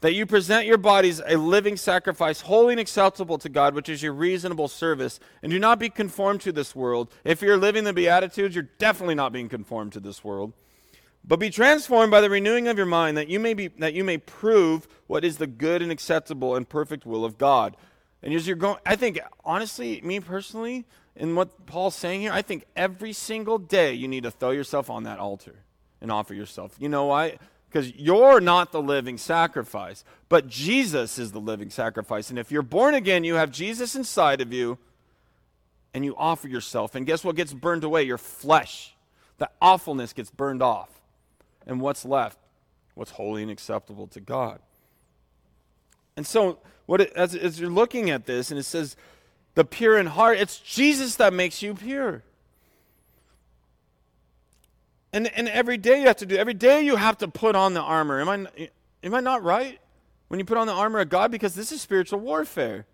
[0.00, 4.02] that you present your bodies a living sacrifice, holy and acceptable to God, which is
[4.02, 5.18] your reasonable service.
[5.42, 7.12] And do not be conformed to this world.
[7.24, 10.52] If you're living the Beatitudes, you're definitely not being conformed to this world.
[11.22, 14.04] But be transformed by the renewing of your mind, that you may, be, that you
[14.04, 17.76] may prove what is the good and acceptable and perfect will of God.
[18.22, 22.40] And as you're going, I think, honestly, me personally, in what Paul's saying here, I
[22.40, 25.64] think every single day you need to throw yourself on that altar
[26.00, 26.76] and offer yourself.
[26.78, 27.38] You know why?
[27.70, 32.28] because you're not the living sacrifice, but Jesus is the living sacrifice.
[32.28, 34.76] And if you're born again, you have Jesus inside of you,
[35.94, 36.94] and you offer yourself.
[36.94, 38.02] And guess what gets burned away?
[38.02, 38.94] Your flesh.
[39.38, 40.88] The awfulness gets burned off.
[41.66, 42.38] And what's left?
[42.94, 44.58] What's holy and acceptable to God.
[46.16, 48.96] And so, what it, as, as you're looking at this, and it says,
[49.54, 52.22] the pure in heart, it's Jesus that makes you pure.
[55.12, 57.74] And, and every day you have to do, every day you have to put on
[57.74, 58.20] the armor.
[58.20, 58.68] Am I,
[59.02, 59.78] am I not right?
[60.28, 62.86] When you put on the armor of God, because this is spiritual warfare.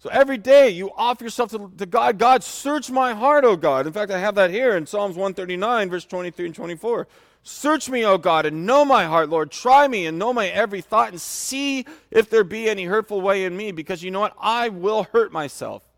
[0.00, 2.18] So every day you offer yourself to, to, God.
[2.18, 3.86] God, search my heart, O God.
[3.86, 7.06] In fact, I have that here in Psalms 139, verse 23 and 24.
[7.42, 9.50] Search me, O God, and know my heart, Lord.
[9.50, 13.44] Try me and know my every thought and see if there be any hurtful way
[13.44, 14.34] in me, because you know what?
[14.40, 15.88] I will hurt myself.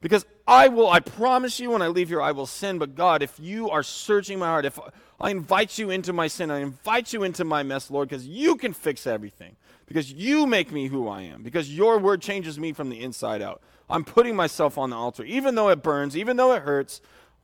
[0.00, 2.78] Because I will, I promise you when I leave here, I will sin.
[2.78, 4.78] But God, if you are searching my heart, if
[5.20, 8.56] I invite you into my sin, I invite you into my mess, Lord, because you
[8.56, 9.56] can fix everything.
[9.86, 11.42] Because you make me who I am.
[11.42, 13.62] Because your word changes me from the inside out.
[13.90, 15.24] I'm putting myself on the altar.
[15.24, 17.00] Even though it burns, even though it hurts,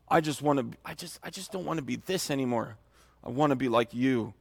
[0.09, 2.77] I just want to, I just, I just don't want to be this anymore.
[3.25, 4.35] I want to be like you.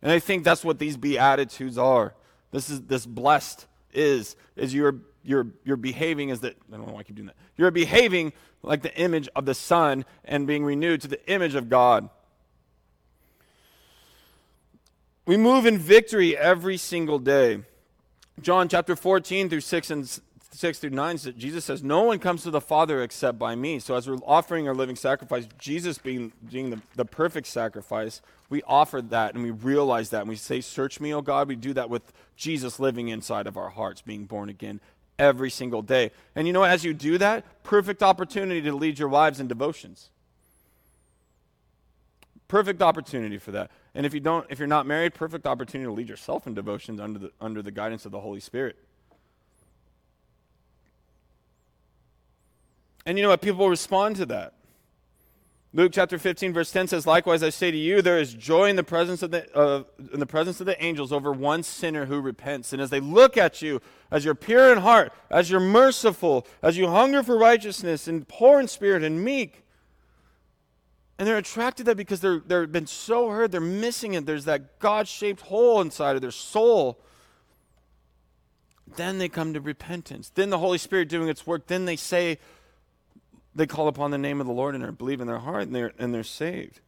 [0.00, 2.14] And I think that's what these beatitudes are.
[2.50, 6.94] This is, this blessed is, is you're you're, you're behaving as that, I don't know
[6.94, 7.36] why I keep doing that.
[7.56, 8.32] You're behaving
[8.62, 12.08] like the image of the Son and being renewed to the image of God.
[15.24, 17.62] We move in victory every single day.
[18.40, 20.20] John chapter 14 through 6 and
[20.54, 23.78] 6 through 9, Jesus says, No one comes to the Father except by me.
[23.78, 28.62] So, as we're offering our living sacrifice, Jesus being, being the, the perfect sacrifice, we
[28.64, 30.20] offer that and we realize that.
[30.20, 31.48] And we say, Search me, O God.
[31.48, 34.80] We do that with Jesus living inside of our hearts, being born again
[35.18, 36.10] every single day.
[36.34, 40.10] And you know, as you do that, perfect opportunity to lead your wives in devotions.
[42.46, 43.70] Perfect opportunity for that.
[43.94, 47.00] And if you don't, if you're not married, perfect opportunity to lead yourself in devotions
[47.00, 48.76] under the, under the guidance of the Holy Spirit.
[53.04, 53.42] And you know what?
[53.42, 54.54] People respond to that.
[55.74, 58.76] Luke chapter 15, verse 10 says, Likewise, I say to you, there is joy in
[58.76, 62.20] the presence of the, uh, in the, presence of the angels over one sinner who
[62.20, 62.74] repents.
[62.74, 63.80] And as they look at you,
[64.10, 68.60] as you're pure in heart, as you're merciful, as you hunger for righteousness and poor
[68.60, 69.64] in spirit and meek,
[71.18, 74.26] and they're attracted to that because they're, they've been so hurt, they're missing it.
[74.26, 77.00] There's that God shaped hole inside of their soul.
[78.96, 80.30] Then they come to repentance.
[80.34, 81.66] Then the Holy Spirit doing its work.
[81.66, 82.38] Then they say,
[83.54, 85.74] they call upon the name of the Lord and are believe in their heart and
[85.74, 86.80] they're, and they're saved.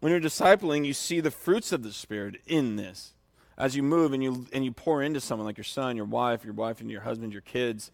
[0.00, 3.14] When you're discipling, you see the fruits of the Spirit in this.
[3.56, 6.44] As you move and you, and you pour into someone like your son, your wife,
[6.44, 7.92] your wife, and your husband, your kids,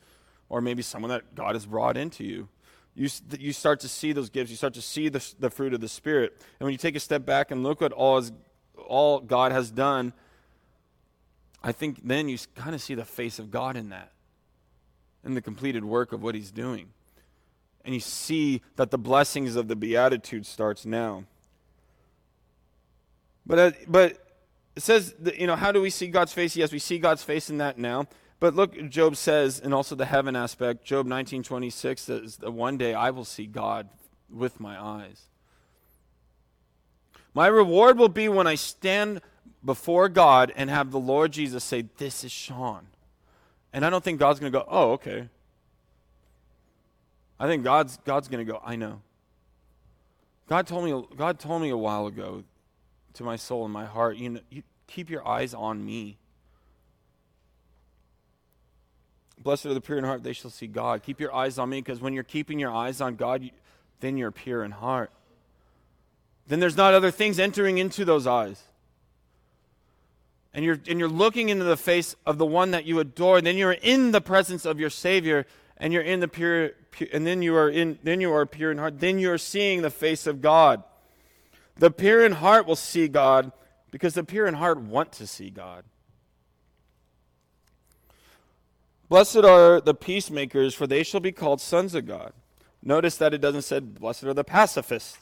[0.49, 2.49] or maybe someone that God has brought into you,
[2.95, 3.09] you,
[3.39, 4.51] you start to see those gifts.
[4.51, 6.35] You start to see the, the fruit of the Spirit.
[6.59, 8.33] And when you take a step back and look at all, is,
[8.87, 10.13] all God has done,
[11.63, 14.13] I think then you kind of see the face of God in that
[15.25, 16.89] in the completed work of what he's doing.
[17.85, 21.25] And you see that the blessings of the Beatitude starts now.
[23.47, 24.19] But, uh, but
[24.77, 26.55] it says, that, you know, how do we see God's face?
[26.55, 28.07] Yes, we see God's face in that now.
[28.41, 32.95] But look, Job says, and also the heaven aspect, Job 19:26 says that one day
[32.95, 33.89] I will see God
[34.31, 35.23] with my eyes.
[37.35, 39.21] My reward will be when I stand
[39.65, 42.87] before God and have the Lord Jesus say, This is Sean.
[43.73, 45.29] And I don't think God's going to go, Oh, okay.
[47.41, 49.01] I think God's, God's going to go, I know.
[50.49, 52.43] God told, me, God told me a while ago
[53.15, 56.17] to my soul and my heart, you, know, you keep your eyes on me.
[59.41, 61.03] Blessed are the pure in heart, they shall see God.
[61.03, 63.51] Keep your eyes on me because when you're keeping your eyes on God, you,
[64.01, 65.11] then you're pure in heart.
[66.49, 68.63] Then there's not other things entering into those eyes.
[70.55, 73.41] And you're, and you're looking into the face of the one that you adore.
[73.41, 75.47] Then you're in the presence of your Savior,
[75.77, 78.73] and you're in the pure, pure and then you are in then you are pure
[78.73, 78.99] in heart.
[78.99, 80.83] Then you're seeing the face of God.
[81.77, 83.53] The pure in heart will see God
[83.91, 85.85] because the pure in heart want to see God.
[89.09, 92.33] Blessed are the peacemakers, for they shall be called sons of God.
[92.83, 95.19] Notice that it doesn't say, Blessed are the pacifists.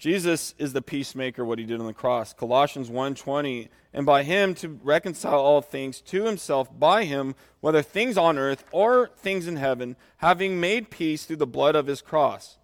[0.00, 2.32] Jesus is the peacemaker, what he did on the cross.
[2.32, 8.16] Colossians 1.20, and by him to reconcile all things to himself by him, whether things
[8.16, 12.56] on earth or things in heaven, having made peace through the blood of his cross.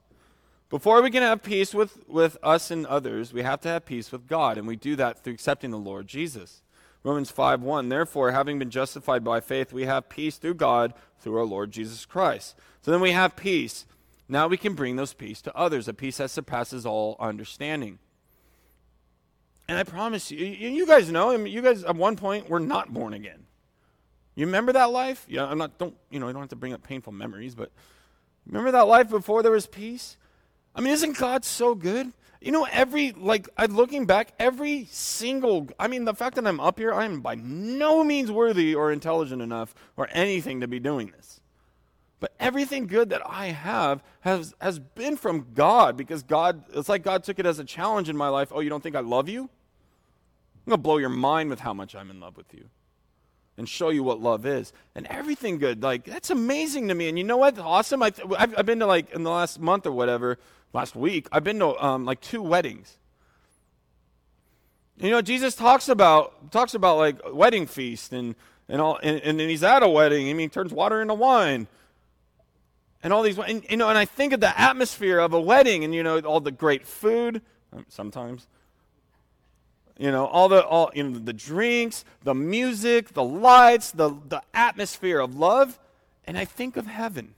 [0.70, 4.10] Before we can have peace with, with us and others, we have to have peace
[4.10, 6.62] with God, and we do that through accepting the Lord Jesus.
[7.02, 7.90] Romans 5 1.
[7.90, 12.06] Therefore, having been justified by faith, we have peace through God, through our Lord Jesus
[12.06, 12.56] Christ.
[12.80, 13.84] So then we have peace.
[14.28, 17.98] Now we can bring those peace to others, a peace that surpasses all understanding.
[19.68, 23.14] And I promise you, you guys know, you guys at one point were not born
[23.14, 23.46] again.
[24.34, 25.26] You remember that life?
[25.28, 27.72] Yeah, I'm not, don't, you know, I don't have to bring up painful memories, but
[28.46, 30.16] remember that life before there was peace?
[30.74, 32.12] I mean, isn't God so good?
[32.40, 36.60] You know, every, like, I'm looking back, every single, I mean, the fact that I'm
[36.60, 40.78] up here, I am by no means worthy or intelligent enough or anything to be
[40.78, 41.40] doing this.
[42.18, 47.02] But everything good that I have has, has been from God because God, it's like
[47.02, 48.50] God took it as a challenge in my life.
[48.52, 49.42] Oh, you don't think I love you?
[49.42, 52.64] I'm going to blow your mind with how much I'm in love with you
[53.58, 54.72] and show you what love is.
[54.94, 57.08] And everything good, like, that's amazing to me.
[57.08, 57.58] And you know what?
[57.58, 58.02] Awesome.
[58.02, 60.38] I have I've been to, like, in the last month or whatever,
[60.76, 62.98] last week, I've been to um, like two weddings.
[64.98, 68.34] You know, Jesus talks about talks about like wedding feast and
[68.68, 70.28] and all, and, and he's at a wedding.
[70.28, 71.66] I mean, he turns water into wine,
[73.02, 73.38] and all these.
[73.38, 76.20] And, you know, and I think of the atmosphere of a wedding, and you know,
[76.20, 77.42] all the great food.
[77.72, 78.46] Um, sometimes,
[79.98, 84.42] you know, all the all you know, the drinks, the music, the lights, the the
[84.54, 85.78] atmosphere of love,
[86.26, 87.34] and I think of heaven.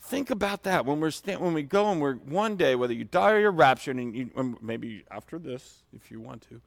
[0.00, 3.04] Think about that when we're sta- when we go and we're one day, whether you
[3.04, 6.60] die or you're raptured, and you, maybe after this, if you want to,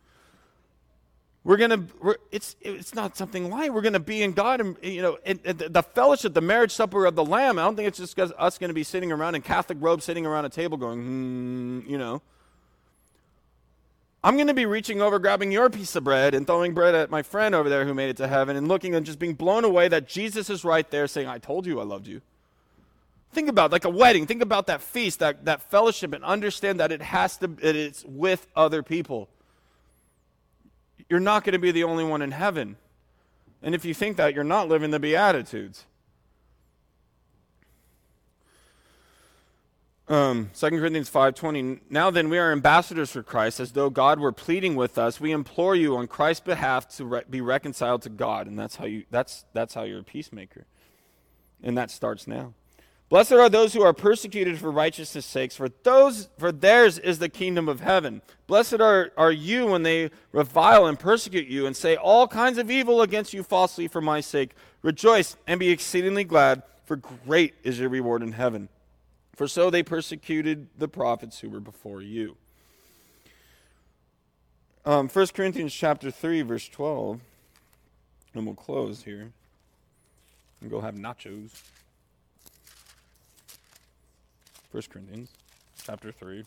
[1.46, 1.86] we're gonna.
[2.02, 3.72] We're, it's it's not something light.
[3.72, 7.24] We're gonna be in God, and you know, the fellowship, the marriage supper of the
[7.24, 7.60] Lamb.
[7.60, 10.46] I don't think it's just us to be sitting around in Catholic robes, sitting around
[10.46, 12.24] a table, going, hmm, you know.
[14.24, 17.12] I'm going to be reaching over, grabbing your piece of bread, and throwing bread at
[17.12, 19.64] my friend over there who made it to heaven, and looking and just being blown
[19.64, 22.22] away that Jesus is right there, saying, "I told you I loved you."
[23.34, 24.26] Think about like a wedding.
[24.26, 28.04] Think about that feast, that, that fellowship, and understand that it has to, it is
[28.08, 29.30] with other people.
[31.10, 32.78] You're not going to be the only one in heaven.
[33.62, 35.86] And if you think that, you're not living the Beatitudes.
[40.08, 44.32] Um, 2 Corinthians 5.20, Now then we are ambassadors for Christ, as though God were
[44.32, 45.20] pleading with us.
[45.20, 48.46] We implore you on Christ's behalf to re- be reconciled to God.
[48.46, 50.68] And that's how, you, that's, that's how you're a peacemaker.
[51.64, 52.54] And that starts now.
[53.08, 57.30] Blessed are those who are persecuted for righteousness' sakes, for those for theirs is the
[57.30, 58.24] kingdom of heaven.
[58.48, 62.72] Blessed are, are you when they revile and persecute you and say all kinds of
[62.72, 64.56] evil against you falsely for my sake.
[64.82, 68.70] Rejoice and be exceedingly glad, for great is your reward in heaven.
[69.36, 72.38] For so they persecuted the prophets who were before you.
[74.84, 77.20] Um, 1 Corinthians chapter 3, verse 12.
[78.34, 79.32] And we'll close here.
[80.62, 81.52] And go have nachos.
[84.76, 85.30] 1 Corinthians
[85.86, 86.44] chapter 3.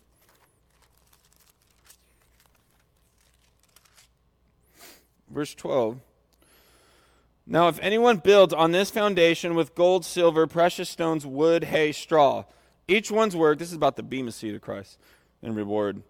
[5.30, 5.98] Verse 12.
[7.46, 12.44] Now, if anyone builds on this foundation with gold, silver, precious stones, wood, hay, straw,
[12.86, 14.98] each one's work, this is about the bema seat of Christ
[15.42, 16.02] and reward.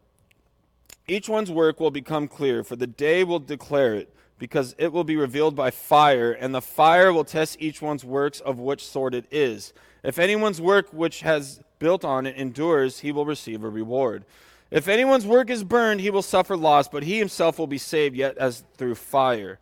[1.06, 5.04] Each one's work will become clear, for the day will declare it, because it will
[5.04, 9.14] be revealed by fire, and the fire will test each one's works of which sort
[9.14, 9.72] it is.
[10.02, 14.24] If anyone's work which has built on it endures, he will receive a reward.
[14.70, 18.16] If anyone's work is burned, he will suffer loss, but he himself will be saved,
[18.16, 19.58] yet as through fire.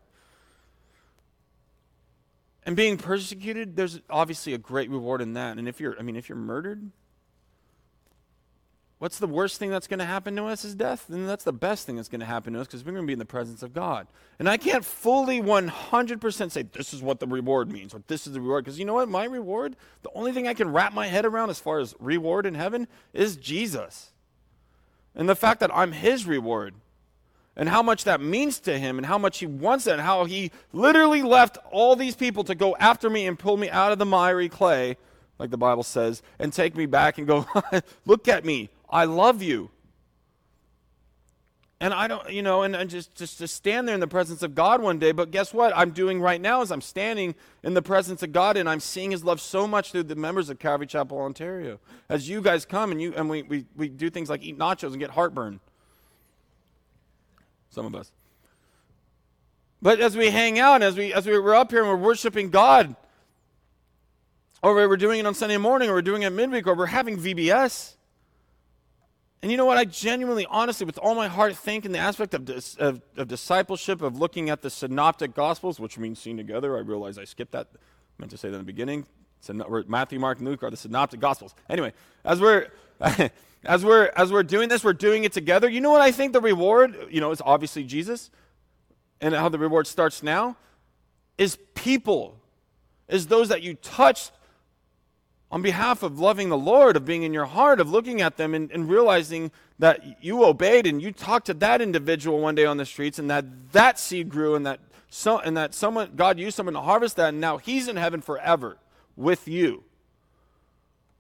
[2.67, 5.57] and being persecuted, there's obviously a great reward in that.
[5.57, 6.91] And if you're, I mean, if you're murdered,
[8.99, 11.09] what's the worst thing that's going to happen to us is death?
[11.09, 13.07] And that's the best thing that's going to happen to us because we're going to
[13.07, 14.07] be in the presence of God.
[14.39, 18.33] And I can't fully 100% say this is what the reward means or this is
[18.33, 19.09] the reward because you know what?
[19.09, 22.47] My reward, the only thing I can wrap my head around as far as reward
[22.47, 24.13] in heaven is Jesus.
[25.15, 26.75] And the fact that I'm his reward
[27.57, 30.27] and how much that means to him and how much he wants it and how
[30.27, 33.99] he literally left all these people to go after me and pull me out of
[33.99, 34.99] the miry clay,
[35.39, 37.47] like the Bible says, and take me back and go,
[38.05, 38.69] look at me.
[38.89, 39.71] I love you.
[41.79, 44.43] And I don't, you know, and, and just, just to stand there in the presence
[44.43, 45.13] of God one day.
[45.13, 45.77] But guess what?
[45.77, 49.11] I'm doing right now is I'm standing in the presence of God and I'm seeing
[49.11, 51.79] his love so much through the members of Calvary Chapel, Ontario.
[52.09, 54.93] As you guys come and you and we, we, we do things like eat nachos
[54.93, 55.61] and get heartburn
[57.77, 58.11] some of us.
[59.83, 62.49] But as we hang out, as we as we were up here and we're worshiping
[62.49, 62.97] God,
[64.63, 67.19] or we're doing it on Sunday morning, or we're doing it midweek, or we're having
[67.19, 67.97] VBS.
[69.43, 69.77] And you know what?
[69.77, 73.29] I genuinely, honestly, with all my heart, think in the aspect of, dis, of, of,
[73.29, 76.77] discipleship, of looking at the synoptic gospels, which means seen together.
[76.77, 77.69] I realize I skipped that.
[77.75, 77.77] I
[78.19, 79.07] meant to say that in the beginning.
[79.87, 81.55] Matthew, Mark, and Luke are the synoptic gospels.
[81.69, 81.93] Anyway,
[82.25, 82.69] as we're
[83.65, 85.69] as we're as we're doing this, we're doing it together.
[85.69, 88.31] You know what I think the reward, you know, is obviously Jesus.
[89.21, 90.57] And how the reward starts now
[91.39, 92.41] is people.
[93.09, 94.33] Is those that you touched
[95.51, 98.55] on behalf of loving the Lord, of being in your heart, of looking at them
[98.55, 102.77] and, and realizing that you obeyed and you talked to that individual one day on
[102.77, 106.57] the streets and that that seed grew and that so, and that someone God used
[106.57, 108.79] someone to harvest that and now he's in heaven forever
[109.15, 109.85] with you.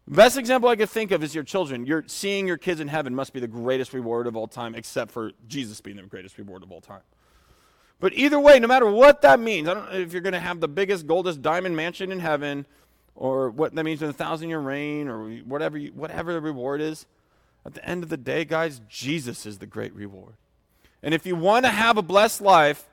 [0.08, 1.84] Best example I could think of is your children.
[1.84, 5.10] You're seeing your kids in heaven must be the greatest reward of all time, except
[5.10, 7.00] for Jesus being the greatest reward of all time.
[7.98, 10.38] But either way, no matter what that means, I don't know if you're going to
[10.40, 12.66] have the biggest, goldest diamond mansion in heaven,
[13.16, 16.80] or what that means in a thousand year reign, or whatever, you, whatever the reward
[16.80, 17.06] is.
[17.64, 20.34] At the end of the day, guys, Jesus is the great reward.
[21.02, 22.88] And if you want to have a blessed life,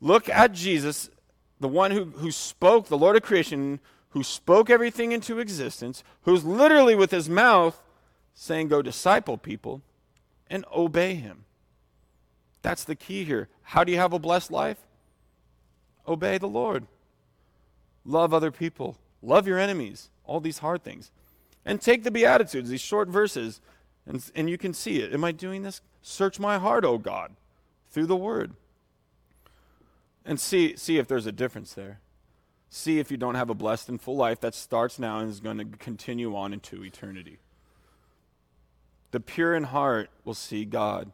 [0.00, 1.10] look at Jesus,
[1.60, 3.78] the one who, who spoke, the Lord of creation,
[4.10, 7.80] who spoke everything into existence, who's literally with his mouth
[8.34, 9.82] saying, Go disciple people
[10.48, 11.44] and obey him.
[12.62, 13.48] That's the key here.
[13.62, 14.78] How do you have a blessed life?
[16.08, 16.86] Obey the Lord.
[18.04, 18.96] Love other people.
[19.24, 20.10] Love your enemies.
[20.24, 21.10] All these hard things.
[21.64, 23.60] And take the Beatitudes, these short verses,
[24.06, 25.12] and, and you can see it.
[25.12, 25.80] Am I doing this?
[26.02, 27.32] Search my heart, O God,
[27.90, 28.52] through the word.
[30.26, 32.00] And see, see if there's a difference there
[32.74, 35.38] see if you don't have a blessed and full life that starts now and is
[35.38, 37.38] going to continue on into eternity.
[39.12, 41.12] The pure in heart will see God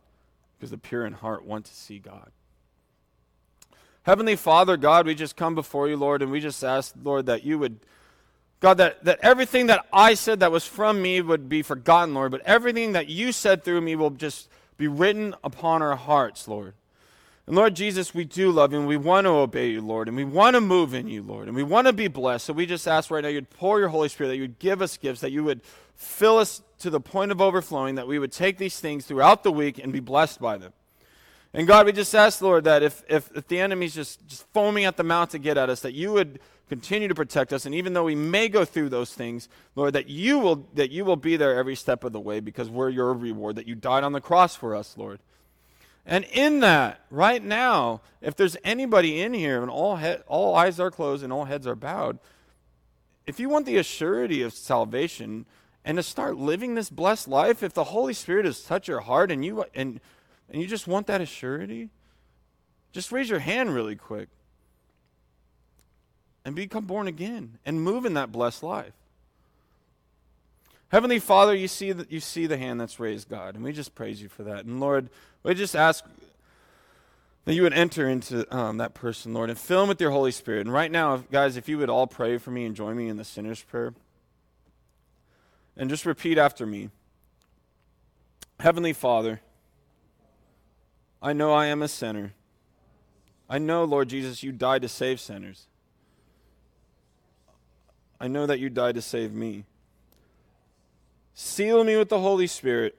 [0.56, 2.30] because the pure in heart want to see God.
[4.04, 7.44] Heavenly Father, God, we just come before you, Lord, and we just ask, Lord, that
[7.44, 7.80] you would,
[8.60, 12.30] God, that, that everything that I said that was from me would be forgotten, Lord,
[12.30, 16.74] but everything that you said through me will just be written upon our hearts, Lord.
[17.46, 20.16] And Lord Jesus, we do love you and we want to obey you, Lord, and
[20.16, 22.46] we want to move in you, Lord, and we want to be blessed.
[22.46, 24.82] So we just ask right now you'd pour your Holy Spirit, that you would give
[24.82, 25.62] us gifts, that you would
[25.96, 29.50] fill us to the point of overflowing, that we would take these things throughout the
[29.50, 30.72] week and be blessed by them.
[31.52, 34.84] And God, we just ask, Lord, that if, if, if the enemy's just, just foaming
[34.84, 36.38] at the mouth to get at us, that you would
[36.70, 37.66] continue to protect us.
[37.66, 41.04] And even though we may go through those things, Lord, that you will, that you
[41.04, 44.04] will be there every step of the way because we're your reward, that you died
[44.04, 45.18] on the cross for us, Lord.
[46.06, 50.78] And in that, right now, if there's anybody in here and all, he- all eyes
[50.78, 52.20] are closed and all heads are bowed,
[53.26, 55.46] if you want the assurity of salvation
[55.84, 59.32] and to start living this blessed life, if the Holy Spirit has touched your heart
[59.32, 60.00] and you, and,
[60.48, 61.88] and you just want that assurity,
[62.92, 64.28] just raise your hand really quick
[66.44, 68.92] and become born again and move in that blessed life.
[70.88, 73.94] Heavenly Father, you see, the, you see the hand that's raised, God, and we just
[73.94, 74.64] praise you for that.
[74.64, 75.08] And Lord,
[75.44, 76.04] we just ask
[77.44, 80.32] that you would enter into um, that person, Lord, and fill them with your Holy
[80.32, 80.62] Spirit.
[80.62, 83.16] And right now, guys, if you would all pray for me and join me in
[83.16, 83.94] the sinner's prayer,
[85.76, 86.90] and just repeat after me
[88.58, 89.40] Heavenly Father,
[91.22, 92.34] I know I am a sinner.
[93.48, 95.66] I know, Lord Jesus, you died to save sinners.
[98.20, 99.64] I know that you died to save me.
[101.32, 102.96] Seal me with the Holy Spirit.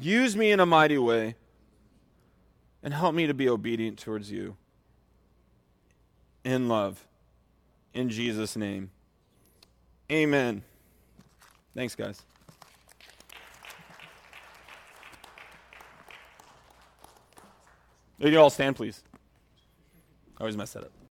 [0.00, 1.36] Use me in a mighty way.
[2.82, 4.56] And help me to be obedient towards you.
[6.44, 7.06] In love.
[7.92, 8.90] In Jesus' name.
[10.10, 10.62] Amen.
[11.74, 12.22] Thanks, guys.
[18.18, 19.02] You all stand, please.
[20.38, 20.94] I always mess that up.